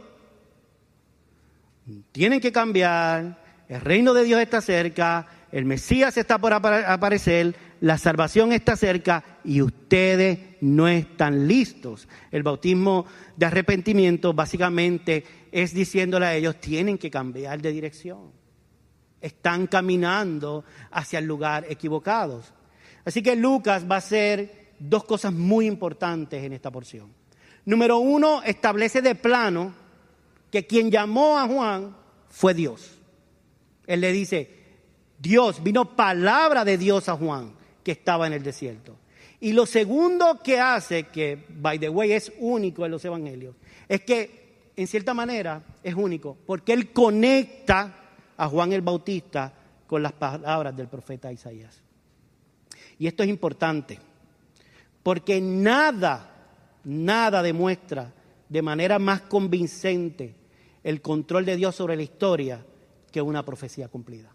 [2.12, 7.99] tienen que cambiar, el reino de Dios está cerca, el Mesías está por aparecer, la
[7.99, 12.09] salvación está cerca y ustedes no están listos.
[12.31, 18.31] El bautismo de arrepentimiento básicamente es diciéndole a ellos, tienen que cambiar de dirección.
[19.21, 22.43] Están caminando hacia el lugar equivocado.
[23.05, 27.13] Así que Lucas va a hacer dos cosas muy importantes en esta porción.
[27.65, 29.75] Número uno, establece de plano
[30.51, 31.97] que quien llamó a Juan
[32.29, 32.99] fue Dios.
[33.87, 34.60] Él le dice,
[35.20, 37.52] Dios, vino palabra de Dios a Juan
[37.85, 38.96] que estaba en el desierto.
[39.38, 43.54] Y lo segundo que hace, que by the way es único en los evangelios,
[43.88, 47.96] es que en cierta manera es único, porque él conecta
[48.37, 49.52] a Juan el Bautista
[49.87, 51.83] con las palabras del profeta Isaías.
[52.98, 53.98] Y esto es importante,
[55.02, 56.30] porque nada,
[56.85, 58.12] nada demuestra
[58.48, 60.35] de manera más convincente
[60.83, 62.64] el control de Dios sobre la historia
[63.11, 64.30] que una profecía cumplida.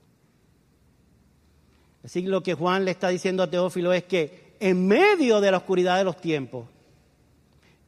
[2.05, 5.49] Así que lo que Juan le está diciendo a Teófilo es que en medio de
[5.49, 6.67] la oscuridad de los tiempos,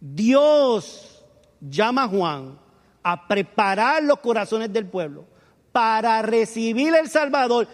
[0.01, 1.23] Dios
[1.61, 2.59] llama a Juan
[3.03, 5.25] a preparar los corazones del pueblo
[5.71, 7.67] para recibir el Salvador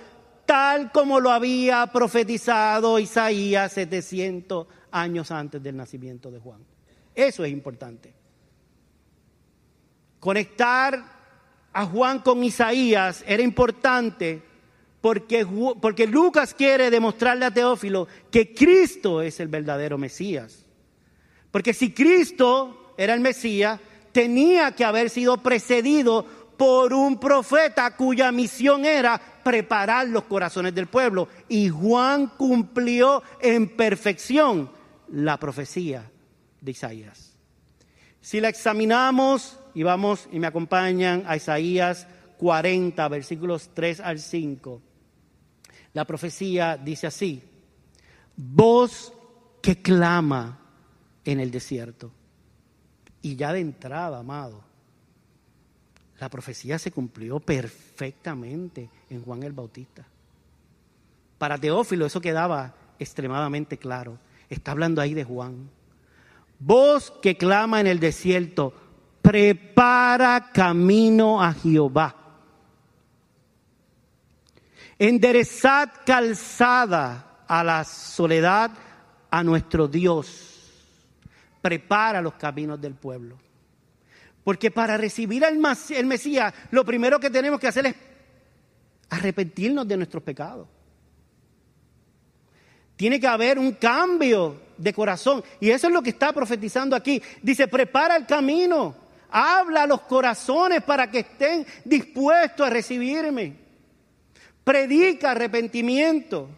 [0.46, 6.60] tal como lo había profetizado Isaías 700 años antes del nacimiento de Juan.
[7.16, 8.14] Eso es importante.
[10.20, 11.02] Conectar
[11.72, 14.53] a Juan con Isaías era importante
[15.04, 15.46] porque,
[15.82, 20.66] porque Lucas quiere demostrarle a Teófilo que Cristo es el verdadero Mesías.
[21.52, 23.82] Porque si Cristo era el Mesías,
[24.14, 26.26] tenía que haber sido precedido
[26.56, 31.28] por un profeta cuya misión era preparar los corazones del pueblo.
[31.50, 34.72] Y Juan cumplió en perfección
[35.10, 36.10] la profecía
[36.62, 37.34] de Isaías.
[38.22, 44.82] Si la examinamos y vamos y me acompañan a Isaías 40, versículos 3 al 5,
[45.94, 47.44] la profecía dice así,
[48.36, 49.14] voz
[49.62, 50.60] que clama
[51.24, 52.12] en el desierto.
[53.22, 54.62] Y ya de entrada, amado,
[56.20, 60.06] la profecía se cumplió perfectamente en Juan el Bautista.
[61.38, 64.18] Para Teófilo eso quedaba extremadamente claro.
[64.50, 65.70] Está hablando ahí de Juan.
[66.60, 68.74] Voz que clama en el desierto,
[69.22, 72.23] prepara camino a Jehová.
[75.06, 78.72] Enderezad calzada a la soledad
[79.30, 80.72] a nuestro Dios.
[81.62, 83.38] Prepara los caminos del pueblo.
[84.46, 85.58] Porque para recibir al
[86.06, 87.96] Mesías, lo primero que tenemos que hacer es
[89.10, 90.70] arrepentirnos de nuestros pecados.
[92.96, 95.44] Tiene que haber un cambio de corazón.
[95.60, 97.22] Y eso es lo que está profetizando aquí.
[97.42, 98.96] Dice, prepara el camino.
[99.30, 103.63] Habla a los corazones para que estén dispuestos a recibirme.
[104.64, 106.50] Predica arrepentimiento.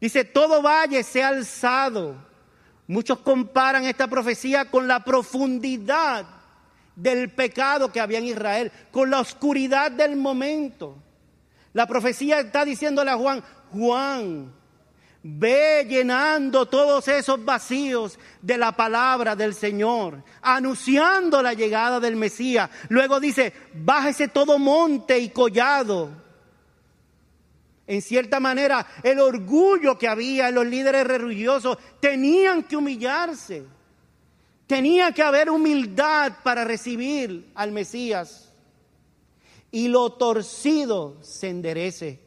[0.00, 2.16] Dice, todo valle sea alzado.
[2.86, 6.26] Muchos comparan esta profecía con la profundidad
[6.94, 10.96] del pecado que había en Israel, con la oscuridad del momento.
[11.72, 14.52] La profecía está diciéndole a Juan, Juan,
[15.22, 22.70] ve llenando todos esos vacíos de la palabra del Señor, anunciando la llegada del Mesías.
[22.88, 26.25] Luego dice, bájese todo monte y collado.
[27.86, 33.64] En cierta manera, el orgullo que había en los líderes religiosos tenían que humillarse
[34.66, 38.48] Tenía que haber humildad para recibir al Mesías.
[39.70, 42.20] Y lo torcido se enderece.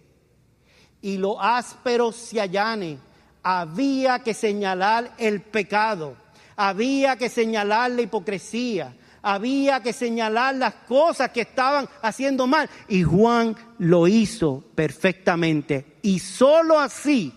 [1.01, 2.97] Y lo áspero se allane.
[3.43, 6.15] Había que señalar el pecado.
[6.55, 8.95] Había que señalar la hipocresía.
[9.21, 12.69] Había que señalar las cosas que estaban haciendo mal.
[12.87, 15.97] Y Juan lo hizo perfectamente.
[16.01, 17.33] Y solo así,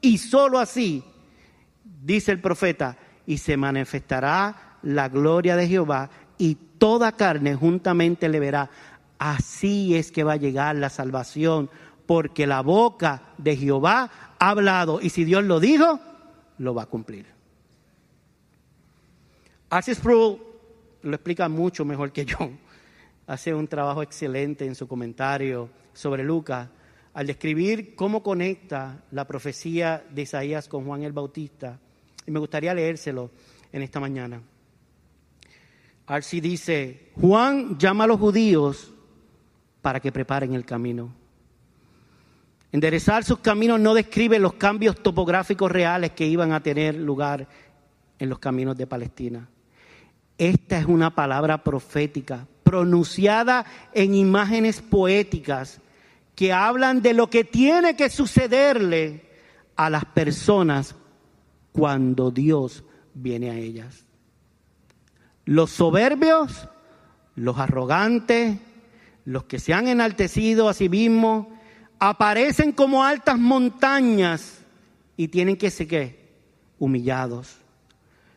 [0.00, 1.04] y solo así,
[1.84, 6.08] dice el profeta, y se manifestará la gloria de Jehová
[6.38, 8.70] y toda carne juntamente le verá.
[9.18, 11.70] Así es que va a llegar la salvación,
[12.06, 15.98] porque la boca de Jehová ha hablado y si Dios lo dijo,
[16.58, 17.26] lo va a cumplir.
[19.70, 20.38] Arcis Sproul
[21.10, 22.36] lo explica mucho mejor que yo.
[23.26, 26.68] Hace un trabajo excelente en su comentario sobre Lucas
[27.14, 31.80] al describir cómo conecta la profecía de Isaías con Juan el Bautista
[32.26, 33.30] y me gustaría leérselo
[33.72, 34.42] en esta mañana.
[36.06, 38.92] Arsi dice, Juan llama a los judíos
[39.80, 41.12] para que preparen el camino.
[42.70, 47.48] Enderezar sus caminos no describe los cambios topográficos reales que iban a tener lugar
[48.18, 49.48] en los caminos de Palestina.
[50.38, 55.80] Esta es una palabra profética, pronunciada en imágenes poéticas
[56.34, 59.24] que hablan de lo que tiene que sucederle
[59.76, 60.94] a las personas
[61.72, 62.84] cuando Dios
[63.14, 64.04] viene a ellas.
[65.46, 66.68] Los soberbios,
[67.34, 68.58] los arrogantes,
[69.24, 71.46] los que se han enaltecido a sí mismos,
[71.98, 74.58] aparecen como altas montañas
[75.16, 76.16] y tienen que ser
[76.78, 77.56] humillados.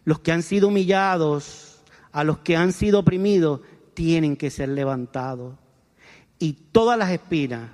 [0.05, 1.68] Los que han sido humillados,
[2.11, 3.61] a los que han sido oprimidos,
[3.93, 5.55] tienen que ser levantados.
[6.37, 7.69] Y todas las espinas,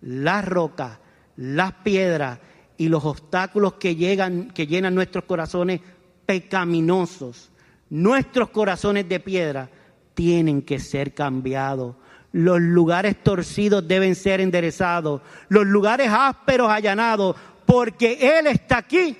[0.00, 0.98] las rocas,
[1.36, 2.38] las piedras,
[2.82, 5.80] y los obstáculos que, llegan, que llenan nuestros corazones
[6.26, 7.50] pecaminosos,
[7.90, 9.68] nuestros corazones de piedra,
[10.14, 11.94] tienen que ser cambiados.
[12.32, 19.16] Los lugares torcidos deben ser enderezados, los lugares ásperos allanados, porque Él está aquí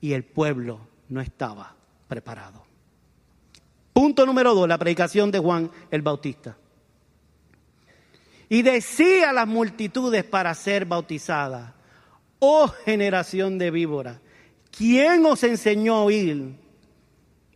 [0.00, 1.74] y el pueblo no estaba
[2.06, 2.67] preparado.
[3.98, 6.56] Punto número dos, la predicación de Juan el Bautista.
[8.48, 11.72] Y decía a las multitudes para ser bautizadas,
[12.38, 14.20] oh generación de víbora,
[14.70, 16.54] ¿quién os enseñó a oír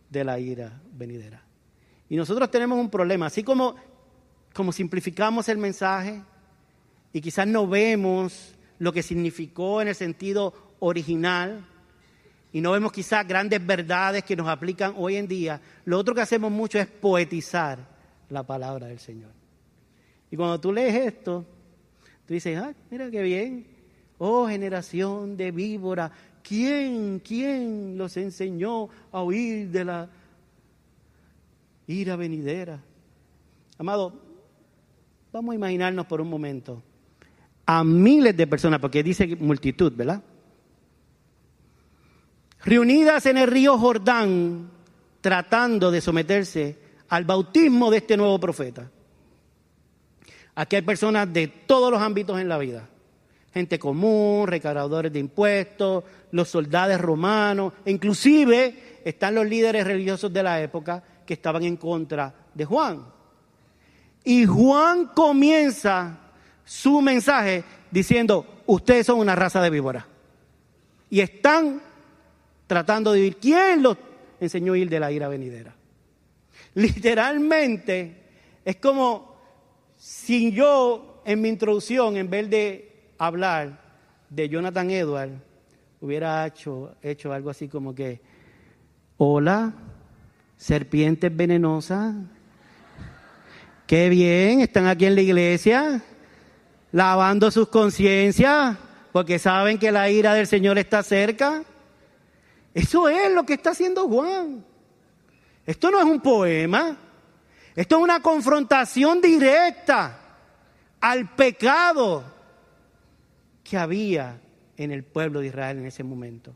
[0.09, 1.45] de la ira venidera?
[2.09, 3.75] Y nosotros tenemos un problema, así como,
[4.53, 6.21] como simplificamos el mensaje
[7.13, 11.65] y quizás no vemos lo que significó en el sentido original
[12.53, 16.21] y no vemos quizás grandes verdades que nos aplican hoy en día, lo otro que
[16.21, 17.79] hacemos mucho es poetizar
[18.29, 19.31] la palabra del Señor.
[20.29, 21.43] Y cuando tú lees esto,
[22.27, 23.65] tú dices, ah, mira qué bien,
[24.19, 26.11] Oh generación de víbora,
[26.43, 30.09] ¿quién, quién los enseñó a huir de la
[31.87, 32.79] ira venidera?
[33.79, 34.13] Amado,
[35.31, 36.83] vamos a imaginarnos por un momento
[37.65, 40.21] a miles de personas, porque dice multitud, ¿verdad?
[42.65, 44.69] Reunidas en el río Jordán,
[45.19, 46.77] tratando de someterse
[47.09, 48.89] al bautismo de este nuevo profeta.
[50.55, 52.87] Aquí hay personas de todos los ámbitos en la vida.
[53.53, 60.43] Gente común, recaudadores de impuestos, los soldados romanos, e inclusive están los líderes religiosos de
[60.43, 63.05] la época que estaban en contra de Juan.
[64.23, 66.17] Y Juan comienza
[66.63, 70.05] su mensaje diciendo, ustedes son una raza de víboras.
[71.09, 71.81] Y están
[72.67, 73.37] tratando de vivir.
[73.37, 73.97] ¿Quién los
[74.39, 75.75] enseñó a ir de la ira venidera?
[76.75, 78.23] Literalmente
[78.65, 79.35] es como
[79.97, 83.79] si yo en mi introducción, en vez de hablar
[84.29, 85.31] de Jonathan Edward,
[86.01, 88.19] hubiera hecho, hecho algo así como que,
[89.17, 89.73] hola,
[90.57, 92.15] serpientes venenosas,
[93.87, 96.01] qué bien, están aquí en la iglesia,
[96.91, 98.77] lavando sus conciencias,
[99.11, 101.63] porque saben que la ira del Señor está cerca.
[102.73, 104.65] Eso es lo que está haciendo Juan.
[105.65, 106.97] Esto no es un poema,
[107.75, 110.19] esto es una confrontación directa
[110.99, 112.23] al pecado
[113.63, 114.41] que había
[114.75, 116.53] en el pueblo de Israel en ese momento.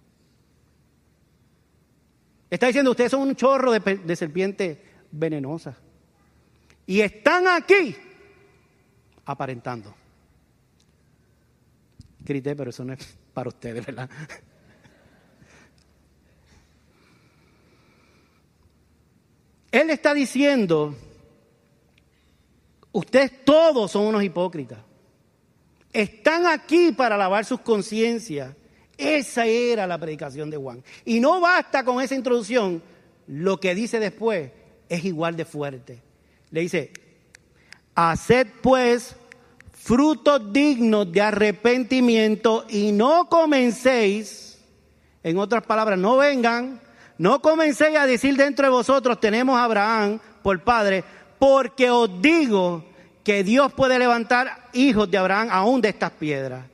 [2.50, 5.76] Está diciendo, ustedes son un chorro de, de serpiente venenosa.
[6.86, 7.96] Y están aquí
[9.26, 9.94] aparentando.
[12.20, 14.10] Grité, pero eso no es para ustedes, ¿verdad?
[19.78, 20.96] Él está diciendo,
[22.92, 24.80] ustedes todos son unos hipócritas.
[25.94, 28.56] Están aquí para lavar sus conciencias.
[28.98, 30.84] Esa era la predicación de Juan.
[31.06, 32.82] Y no basta con esa introducción,
[33.28, 34.50] lo que dice después
[34.90, 36.02] es igual de fuerte.
[36.50, 36.92] Le dice,
[37.94, 39.16] haced pues
[39.74, 44.58] frutos dignos de arrepentimiento y no comencéis,
[45.22, 46.82] en otras palabras, no vengan
[47.18, 51.04] no comencéis a decir dentro de vosotros, tenemos a Abraham por padre,
[51.40, 52.84] porque os digo
[53.24, 56.66] que Dios puede levantar hijos de Abraham aún de estas piedras.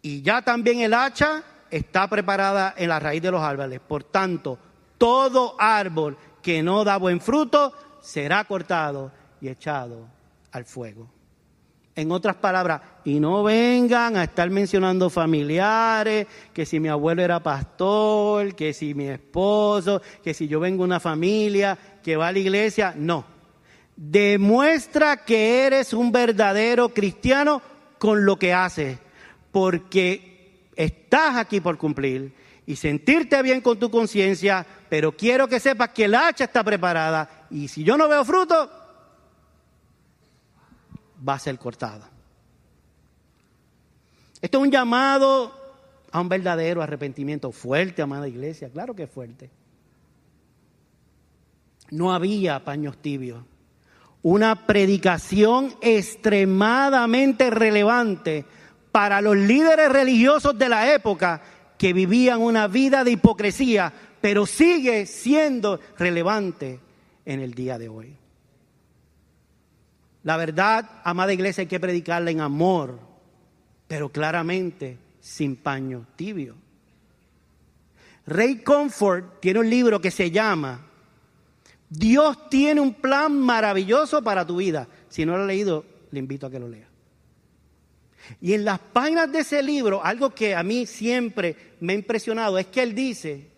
[0.00, 3.80] Y ya también el hacha está preparada en la raíz de los árboles.
[3.80, 4.58] Por tanto,
[4.96, 10.06] todo árbol que no da buen fruto será cortado y echado
[10.52, 11.17] al fuego.
[11.98, 17.42] En otras palabras, y no vengan a estar mencionando familiares, que si mi abuelo era
[17.42, 22.32] pastor, que si mi esposo, que si yo vengo de una familia que va a
[22.32, 22.94] la iglesia.
[22.96, 23.24] No.
[23.96, 27.60] Demuestra que eres un verdadero cristiano
[27.98, 28.96] con lo que haces,
[29.50, 32.32] porque estás aquí por cumplir
[32.64, 37.46] y sentirte bien con tu conciencia, pero quiero que sepas que el hacha está preparada
[37.50, 38.70] y si yo no veo fruto,
[41.26, 42.10] va a ser cortada.
[44.40, 45.52] Esto es un llamado
[46.10, 49.50] a un verdadero arrepentimiento fuerte, amada iglesia, claro que fuerte.
[51.90, 53.42] No había paños tibios.
[54.22, 58.44] Una predicación extremadamente relevante
[58.92, 61.40] para los líderes religiosos de la época
[61.78, 66.80] que vivían una vida de hipocresía, pero sigue siendo relevante
[67.24, 68.16] en el día de hoy.
[70.28, 73.00] La verdad, amada iglesia, hay que predicarla en amor,
[73.86, 76.54] pero claramente sin paño tibio.
[78.26, 80.84] Ray Comfort tiene un libro que se llama
[81.88, 84.86] Dios tiene un plan maravilloso para tu vida.
[85.08, 86.90] Si no lo ha leído, le invito a que lo lea.
[88.42, 92.58] Y en las páginas de ese libro, algo que a mí siempre me ha impresionado
[92.58, 93.48] es que él dice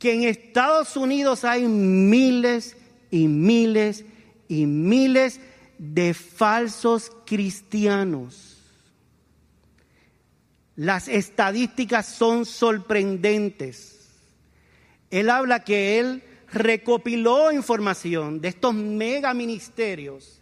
[0.00, 2.76] que en Estados Unidos hay miles
[3.12, 4.04] y miles
[4.48, 5.53] y miles de
[6.14, 8.56] falsos cristianos.
[10.76, 14.08] Las estadísticas son sorprendentes.
[15.10, 16.22] Él habla que él
[16.52, 20.40] recopiló información de estos mega ministerios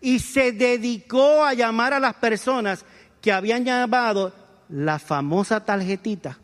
[0.00, 2.84] y se dedicó a llamar a las personas
[3.20, 4.32] que habían llamado
[4.68, 6.38] la famosa tarjetita.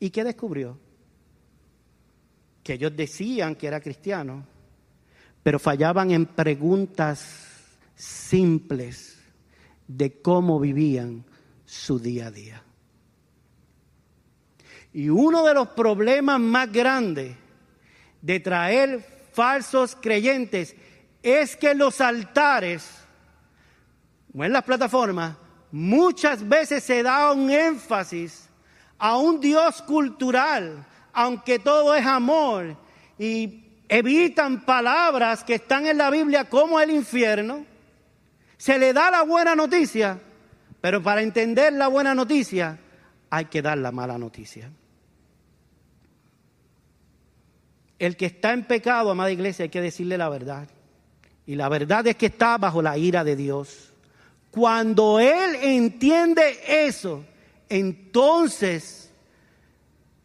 [0.00, 0.78] ¿Y qué descubrió?
[2.62, 4.46] Que ellos decían que era cristiano,
[5.44, 7.22] pero fallaban en preguntas
[7.94, 9.22] simples
[9.86, 11.22] de cómo vivían
[11.66, 12.62] su día a día.
[14.94, 17.36] Y uno de los problemas más grandes
[18.22, 20.74] de traer falsos creyentes
[21.22, 22.88] es que los altares
[24.34, 25.36] o en las plataformas
[25.70, 28.48] muchas veces se da un énfasis
[28.98, 32.78] a un Dios cultural, aunque todo es amor
[33.18, 33.63] y
[33.98, 37.66] evitan palabras que están en la Biblia como el infierno,
[38.56, 40.18] Se le da la buena noticia,
[40.80, 42.78] pero para entender la buena noticia
[43.28, 44.70] hay que dar la mala noticia.
[47.98, 50.68] El que está en pecado, amada iglesia, hay que decirle la verdad.
[51.46, 53.92] Y la verdad es que está bajo la ira de Dios.
[54.50, 57.24] Cuando Él entiende eso,
[57.68, 59.12] entonces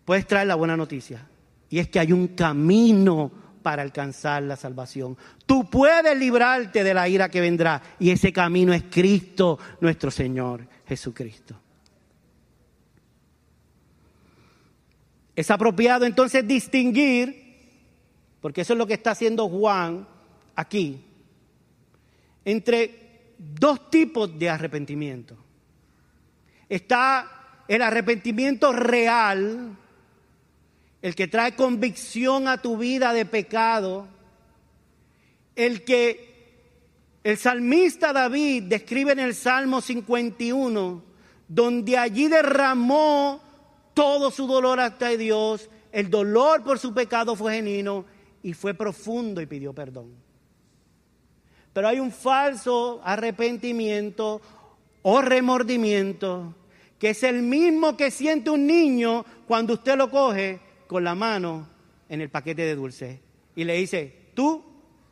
[0.05, 1.28] puedes traer la buena noticia.
[1.70, 5.18] Y es que hay un camino para alcanzar la salvación.
[5.45, 7.82] Tú puedes librarte de la ira que vendrá.
[7.99, 11.60] Y ese camino es Cristo, nuestro Señor Jesucristo.
[15.36, 17.57] Es apropiado entonces distinguir,
[18.41, 20.05] porque eso es lo que está haciendo Juan
[20.55, 21.01] aquí,
[22.43, 25.38] entre dos tipos de arrepentimiento.
[26.68, 29.78] Está el arrepentimiento real,
[31.02, 34.08] el que trae convicción a tu vida de pecado,
[35.56, 36.30] el que
[37.24, 41.04] el salmista David describe en el Salmo 51,
[41.47, 43.41] donde allí derramó
[43.93, 48.06] todo su dolor hasta Dios, el dolor por su pecado fue genuino
[48.43, 50.14] y fue profundo y pidió perdón.
[51.74, 54.41] Pero hay un falso arrepentimiento
[55.02, 56.56] o remordimiento
[56.97, 60.60] que es el mismo que siente un niño cuando usted lo coge
[60.90, 61.68] con la mano
[62.10, 63.22] en el paquete de dulce
[63.56, 64.66] y le dice, tú,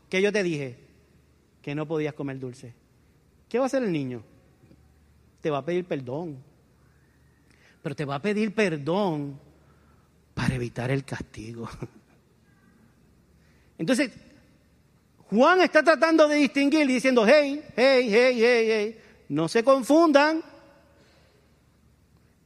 [0.10, 0.76] que yo te dije
[1.62, 2.74] que no podías comer dulce.
[3.48, 4.24] ¿Qué va a hacer el niño?
[5.40, 6.40] Te va a pedir perdón.
[7.84, 9.40] Pero te va a pedir perdón
[10.34, 11.70] para evitar el castigo.
[13.78, 14.10] Entonces,
[15.30, 19.00] Juan está tratando de distinguir diciendo, hey, hey, hey, hey, hey,
[19.30, 20.42] no se confundan.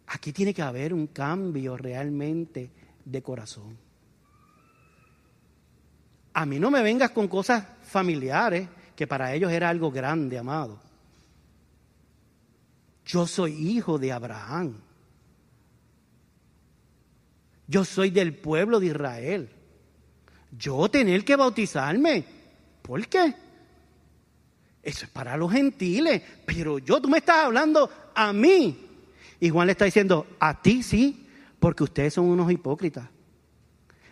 [0.07, 3.77] Aquí tiene que haber un cambio realmente de corazón.
[6.33, 10.79] A mí no me vengas con cosas familiares que para ellos era algo grande, amado.
[13.05, 14.79] Yo soy hijo de Abraham.
[17.67, 19.49] Yo soy del pueblo de Israel.
[20.57, 22.23] Yo tener que bautizarme.
[22.81, 23.33] ¿Por qué?
[24.83, 26.21] Eso es para los gentiles.
[26.45, 28.87] Pero yo, tú me estás hablando a mí.
[29.39, 31.20] Y Juan le está diciendo, a ti sí,
[31.61, 33.05] porque ustedes son unos hipócritas.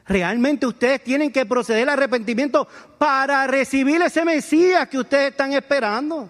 [0.05, 2.67] Realmente ustedes tienen que proceder al arrepentimiento
[2.99, 6.29] para recibir ese Mesías que ustedes están esperando.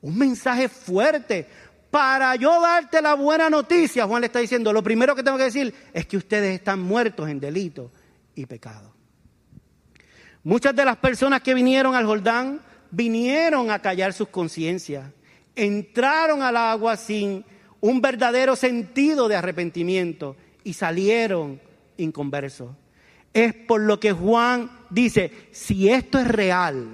[0.00, 1.44] Un mensaje fuerte.
[1.90, 5.44] Para yo darte la buena noticia, Juan le está diciendo, lo primero que tengo que
[5.44, 7.90] decir es que ustedes están muertos en delito
[8.36, 8.94] y pecado.
[10.44, 12.60] Muchas de las personas que vinieron al Jordán
[12.92, 15.10] vinieron a callar sus conciencias,
[15.56, 17.44] entraron al agua sin
[17.80, 21.60] un verdadero sentido de arrepentimiento y salieron
[21.96, 22.70] inconversos.
[23.32, 26.88] Es por lo que Juan dice, si esto es real,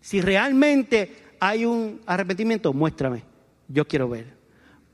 [0.00, 3.24] si realmente hay un arrepentimiento, muéstrame,
[3.68, 4.36] yo quiero ver.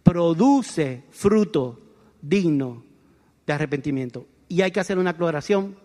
[0.03, 1.81] Produce fruto
[2.21, 2.85] digno
[3.47, 4.27] de arrepentimiento.
[4.49, 5.77] Y hay que hacer una aclaración.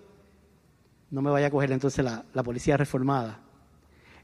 [1.09, 3.39] No me vaya a coger entonces la, la policía reformada.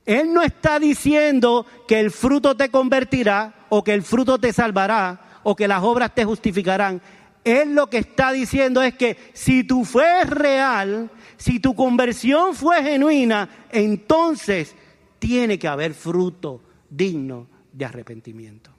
[0.05, 5.41] Él no está diciendo que el fruto te convertirá o que el fruto te salvará
[5.43, 7.01] o que las obras te justificarán.
[7.43, 12.53] Él lo que está diciendo es que si tu fe es real, si tu conversión
[12.53, 14.76] fue genuina, entonces
[15.20, 18.72] tiene que haber fruto digno de arrepentimiento.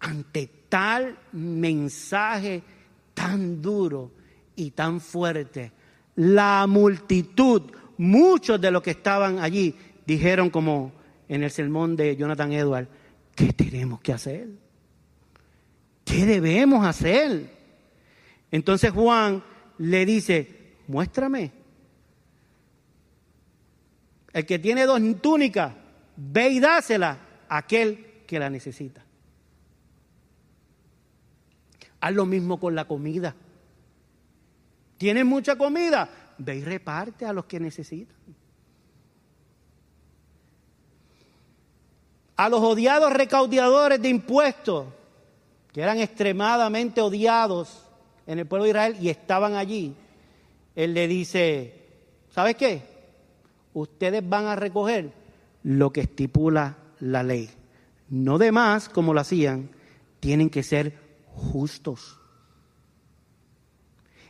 [0.00, 2.62] Ante tal mensaje
[3.14, 4.12] tan duro
[4.54, 5.72] y tan fuerte,
[6.16, 7.62] la multitud,
[7.96, 9.74] muchos de los que estaban allí,
[10.06, 10.92] dijeron como
[11.28, 12.88] en el sermón de Jonathan Edwards,
[13.34, 14.48] ¿qué tenemos que hacer?
[16.04, 17.50] ¿Qué debemos hacer?
[18.50, 19.42] Entonces Juan
[19.78, 21.52] le dice, muéstrame.
[24.32, 25.72] El que tiene dos túnicas,
[26.16, 27.18] ve y dásela
[27.48, 29.04] a aquel que la necesita.
[32.00, 33.34] Haz lo mismo con la comida.
[34.98, 36.34] ¿Tienes mucha comida?
[36.38, 38.16] Ve y reparte a los que necesitan.
[42.36, 44.86] A los odiados recaudadores de impuestos,
[45.72, 47.84] que eran extremadamente odiados
[48.26, 49.94] en el pueblo de Israel y estaban allí,
[50.74, 51.74] él le dice,
[52.30, 52.82] ¿sabes qué?
[53.72, 55.12] Ustedes van a recoger
[55.62, 57.50] lo que estipula la ley.
[58.08, 59.70] No de más, como lo hacían,
[60.20, 60.98] tienen que ser
[61.34, 62.18] justos.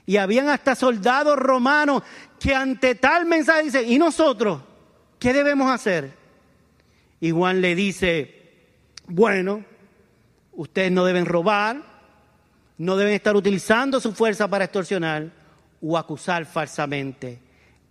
[0.07, 2.03] Y habían hasta soldados romanos
[2.39, 4.61] que ante tal mensaje dicen, ¿y nosotros
[5.19, 6.24] qué debemos hacer?
[7.25, 8.53] Y Juan le dice,
[9.07, 9.65] bueno,
[10.53, 11.83] ustedes no deben robar,
[12.77, 15.33] no deben estar utilizando su fuerza para extorsionar
[15.81, 17.41] o acusar falsamente.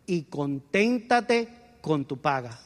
[0.06, 1.50] y conténtate
[1.82, 2.60] con tu paga.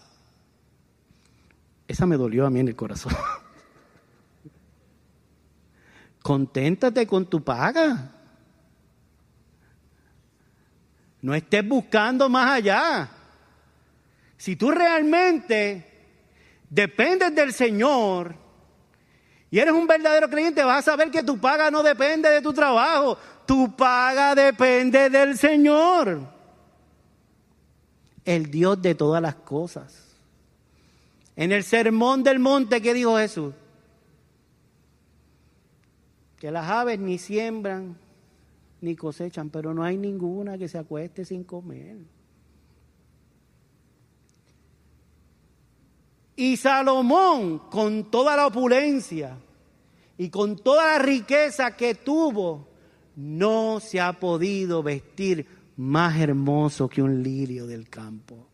[1.87, 3.13] Esa me dolió a mí en el corazón.
[6.21, 8.11] conténtate con tu paga.
[11.21, 13.09] No estés buscando más allá.
[14.35, 15.86] Si tú realmente
[16.69, 18.35] dependes del Señor
[19.49, 22.53] y eres un verdadero creyente, vas a saber que tu paga no depende de tu
[22.53, 26.19] trabajo, tu paga depende del Señor,
[28.25, 30.03] el Dios de todas las cosas.
[31.35, 33.53] En el sermón del monte, ¿qué dijo Jesús?
[36.37, 37.95] Que las aves ni siembran
[38.81, 41.97] ni cosechan, pero no hay ninguna que se acueste sin comer.
[46.37, 49.35] Y Salomón, con toda la opulencia
[50.19, 52.67] y con toda la riqueza que tuvo,
[53.15, 58.47] no se ha podido vestir más hermoso que un lirio del campo.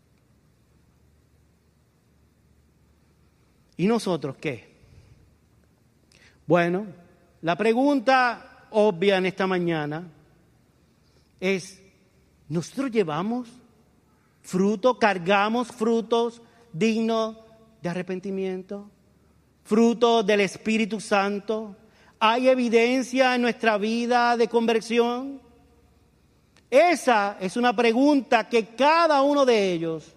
[3.75, 4.73] ¿Y nosotros qué?
[6.47, 6.85] Bueno,
[7.41, 10.07] la pregunta obvia en esta mañana
[11.37, 11.81] es,
[12.47, 13.49] ¿nosotros llevamos
[14.41, 17.42] fruto, cargamos frutos dignos
[17.83, 18.89] de arrepentimiento,
[19.63, 21.75] fruto del Espíritu Santo?
[22.17, 25.41] ¿Hay evidencia en nuestra vida de conversión?
[26.69, 30.15] Esa es una pregunta que cada uno de ellos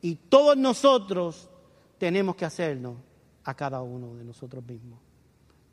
[0.00, 1.50] y todos nosotros
[1.98, 2.96] tenemos que hacernos
[3.44, 4.98] a cada uno de nosotros mismos.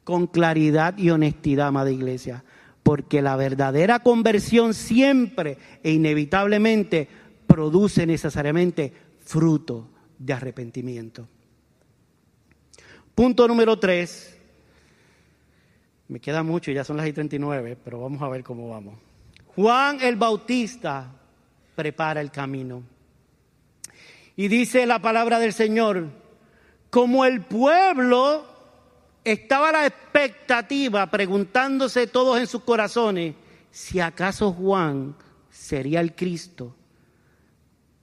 [0.03, 2.43] Con claridad y honestidad, amada iglesia.
[2.83, 7.07] Porque la verdadera conversión siempre e inevitablemente
[7.47, 9.87] produce necesariamente fruto
[10.19, 11.27] de arrepentimiento.
[13.15, 14.37] Punto número tres.
[16.07, 18.99] Me queda mucho, ya son las y 39, pero vamos a ver cómo vamos.
[19.55, 21.11] Juan el Bautista
[21.75, 22.83] prepara el camino.
[24.35, 26.07] Y dice la palabra del Señor,
[26.89, 28.45] como el pueblo
[29.23, 33.35] estaba a la expectativa, preguntándose todos en sus corazones,
[33.69, 35.15] si acaso Juan
[35.49, 36.75] sería el Cristo.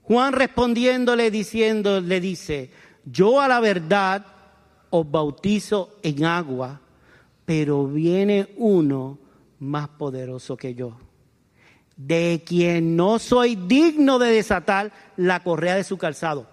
[0.07, 2.69] Juan respondiéndole diciendo, le dice,
[3.03, 4.25] yo a la verdad
[4.89, 6.79] os bautizo en agua,
[7.43, 9.19] pero viene uno
[9.59, 10.97] más poderoso que yo,
[11.97, 16.47] de quien no soy digno de desatar la correa de su calzado.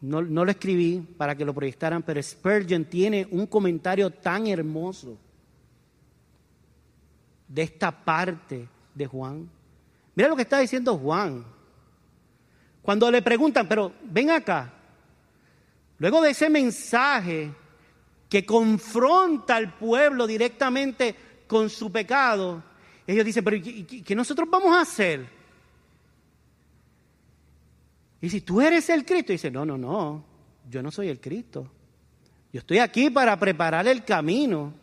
[0.00, 5.16] No, no, lo escribí para que lo proyectaran, pero Spurgeon tiene un comentario tan hermoso
[7.46, 9.48] de esta parte de Juan.
[10.16, 11.53] Mira lo que está diciendo Juan.
[12.84, 14.70] Cuando le preguntan, pero ven acá,
[15.96, 17.50] luego de ese mensaje
[18.28, 21.16] que confronta al pueblo directamente
[21.46, 22.62] con su pecado,
[23.06, 25.26] ellos dicen, pero ¿qué, nosotros vamos a hacer?
[28.20, 30.22] Y si tú eres el Cristo, dice, no, no, no,
[30.68, 31.66] yo no soy el Cristo.
[32.52, 34.74] Yo estoy aquí para preparar el camino.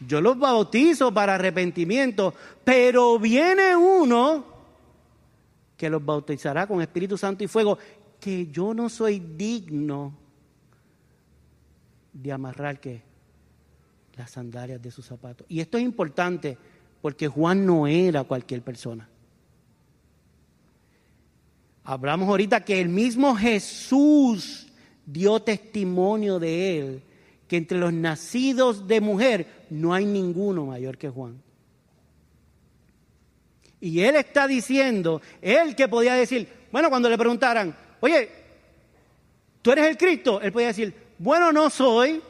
[0.00, 2.34] Yo los bautizo para arrepentimiento,
[2.64, 4.55] pero viene uno
[5.76, 7.78] que los bautizará con Espíritu Santo y fuego,
[8.18, 10.14] que yo no soy digno
[12.12, 13.02] de amarrar que
[14.16, 15.46] las sandalias de sus zapatos.
[15.48, 16.56] Y esto es importante
[17.02, 19.08] porque Juan no era cualquier persona.
[21.84, 24.66] Hablamos ahorita que el mismo Jesús
[25.04, 27.02] dio testimonio de él,
[27.46, 31.40] que entre los nacidos de mujer no hay ninguno mayor que Juan.
[33.80, 38.28] Y él está diciendo, él que podía decir, bueno, cuando le preguntaran, oye,
[39.62, 40.40] ¿tú eres el Cristo?
[40.40, 42.22] Él podía decir, bueno, no soy,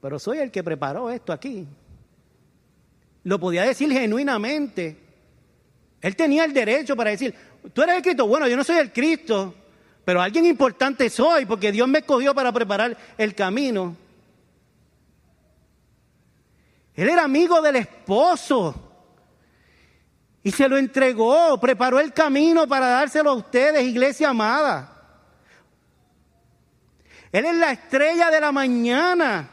[0.00, 1.66] pero soy el que preparó esto aquí.
[3.24, 4.96] Lo podía decir genuinamente.
[6.00, 7.34] Él tenía el derecho para decir,
[7.72, 8.26] tú eres el Cristo.
[8.26, 9.54] Bueno, yo no soy el Cristo,
[10.04, 13.96] pero alguien importante soy porque Dios me escogió para preparar el camino.
[16.94, 18.89] Él era amigo del esposo.
[20.42, 24.96] Y se lo entregó, preparó el camino para dárselo a ustedes, iglesia amada.
[27.30, 29.48] Él es la estrella de la mañana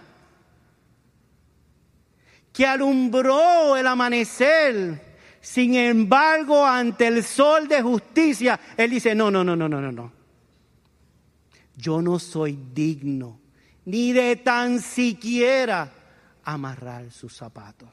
[2.54, 5.06] que alumbró el amanecer.
[5.42, 9.92] Sin embargo, ante el sol de justicia, Él dice, no, no, no, no, no, no,
[9.92, 10.12] no.
[11.76, 13.40] Yo no soy digno
[13.86, 15.90] ni de tan siquiera
[16.44, 17.88] amarrar sus zapatos.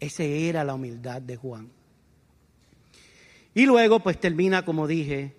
[0.00, 1.70] Esa era la humildad de Juan.
[3.54, 5.34] Y luego pues termina, como dije,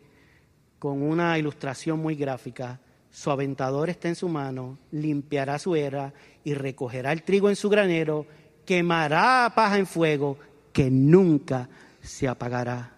[0.80, 2.80] con una ilustración muy gráfica.
[3.10, 7.70] Su aventador está en su mano, limpiará su era y recogerá el trigo en su
[7.70, 8.26] granero,
[8.66, 10.38] quemará paja en fuego
[10.74, 11.70] que nunca
[12.02, 12.96] se apagará.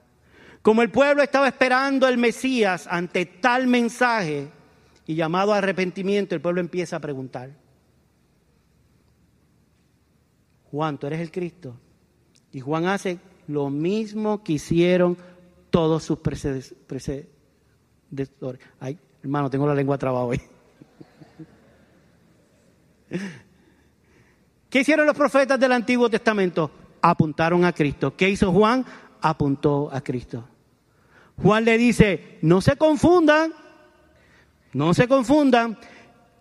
[0.62, 4.48] Como el pueblo estaba esperando el Mesías ante tal mensaje
[5.06, 7.52] y llamado a arrepentimiento, el pueblo empieza a preguntar,
[10.72, 11.78] Juan, ¿tú eres el Cristo?
[12.52, 15.18] Y Juan hace lo mismo que hicieron
[15.70, 16.76] todos sus precedentes.
[18.80, 20.42] Ay, hermano, tengo la lengua trabada hoy.
[24.70, 26.72] ¿Qué hicieron los profetas del Antiguo Testamento?
[27.02, 28.16] Apuntaron a Cristo.
[28.16, 28.86] ¿Qué hizo Juan?
[29.22, 30.48] Apuntó a Cristo.
[31.42, 33.54] Juan le dice, no se confundan,
[34.74, 35.78] no se confundan.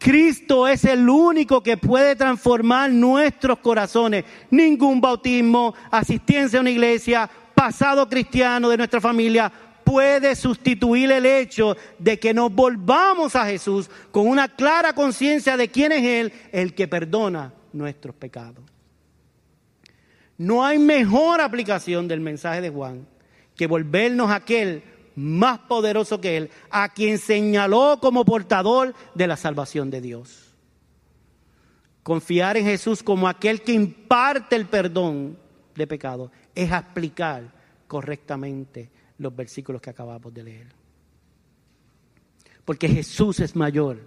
[0.03, 4.25] Cristo es el único que puede transformar nuestros corazones.
[4.51, 9.53] Ningún bautismo, asistencia a una iglesia, pasado cristiano de nuestra familia
[9.85, 15.69] puede sustituir el hecho de que nos volvamos a Jesús con una clara conciencia de
[15.69, 18.65] quién es Él, el que perdona nuestros pecados.
[20.37, 23.07] No hay mejor aplicación del mensaje de Juan
[23.55, 24.83] que volvernos a aquel
[25.15, 30.55] más poderoso que Él, a quien señaló como portador de la salvación de Dios.
[32.03, 35.39] Confiar en Jesús como aquel que imparte el perdón
[35.75, 37.53] de pecado es aplicar
[37.87, 40.67] correctamente los versículos que acabamos de leer.
[42.65, 44.01] Porque Jesús es mayor,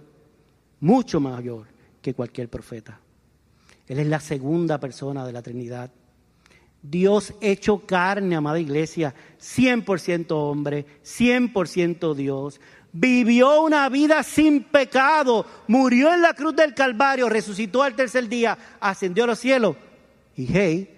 [0.80, 1.66] mucho mayor
[2.02, 3.00] que cualquier profeta.
[3.86, 5.90] Él es la segunda persona de la Trinidad.
[6.90, 12.60] Dios hecho carne, amada iglesia, 100% hombre, 100% Dios.
[12.92, 18.56] Vivió una vida sin pecado, murió en la cruz del Calvario, resucitó al tercer día,
[18.80, 19.76] ascendió a los cielos
[20.36, 20.94] y hey,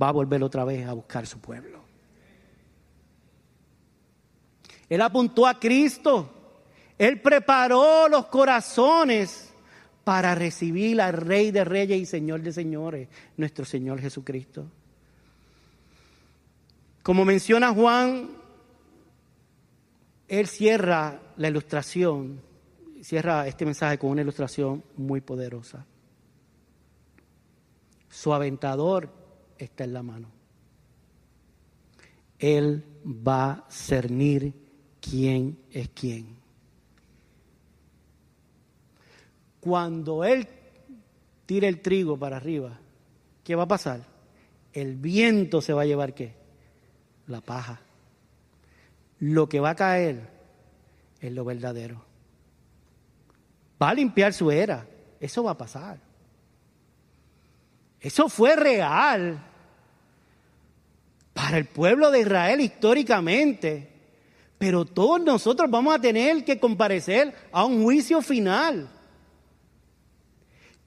[0.00, 1.82] va a volver otra vez a buscar su pueblo.
[4.88, 6.30] Él apuntó a Cristo.
[6.98, 9.52] Él preparó los corazones
[10.04, 14.66] para recibir al Rey de Reyes y Señor de Señores, nuestro Señor Jesucristo.
[17.02, 18.30] Como menciona Juan,
[20.28, 22.40] él cierra la ilustración,
[23.02, 25.84] cierra este mensaje con una ilustración muy poderosa.
[28.08, 29.10] Su aventador
[29.58, 30.28] está en la mano.
[32.38, 34.54] Él va a cernir
[35.00, 36.36] quién es quién.
[39.60, 40.48] Cuando Él
[41.46, 42.80] tire el trigo para arriba,
[43.44, 44.04] ¿qué va a pasar?
[44.72, 46.41] El viento se va a llevar qué?
[47.26, 47.80] La paja.
[49.20, 50.28] Lo que va a caer
[51.20, 52.04] es lo verdadero.
[53.80, 54.86] Va a limpiar su era.
[55.20, 55.98] Eso va a pasar.
[58.00, 59.40] Eso fue real
[61.32, 63.88] para el pueblo de Israel históricamente.
[64.58, 68.88] Pero todos nosotros vamos a tener que comparecer a un juicio final.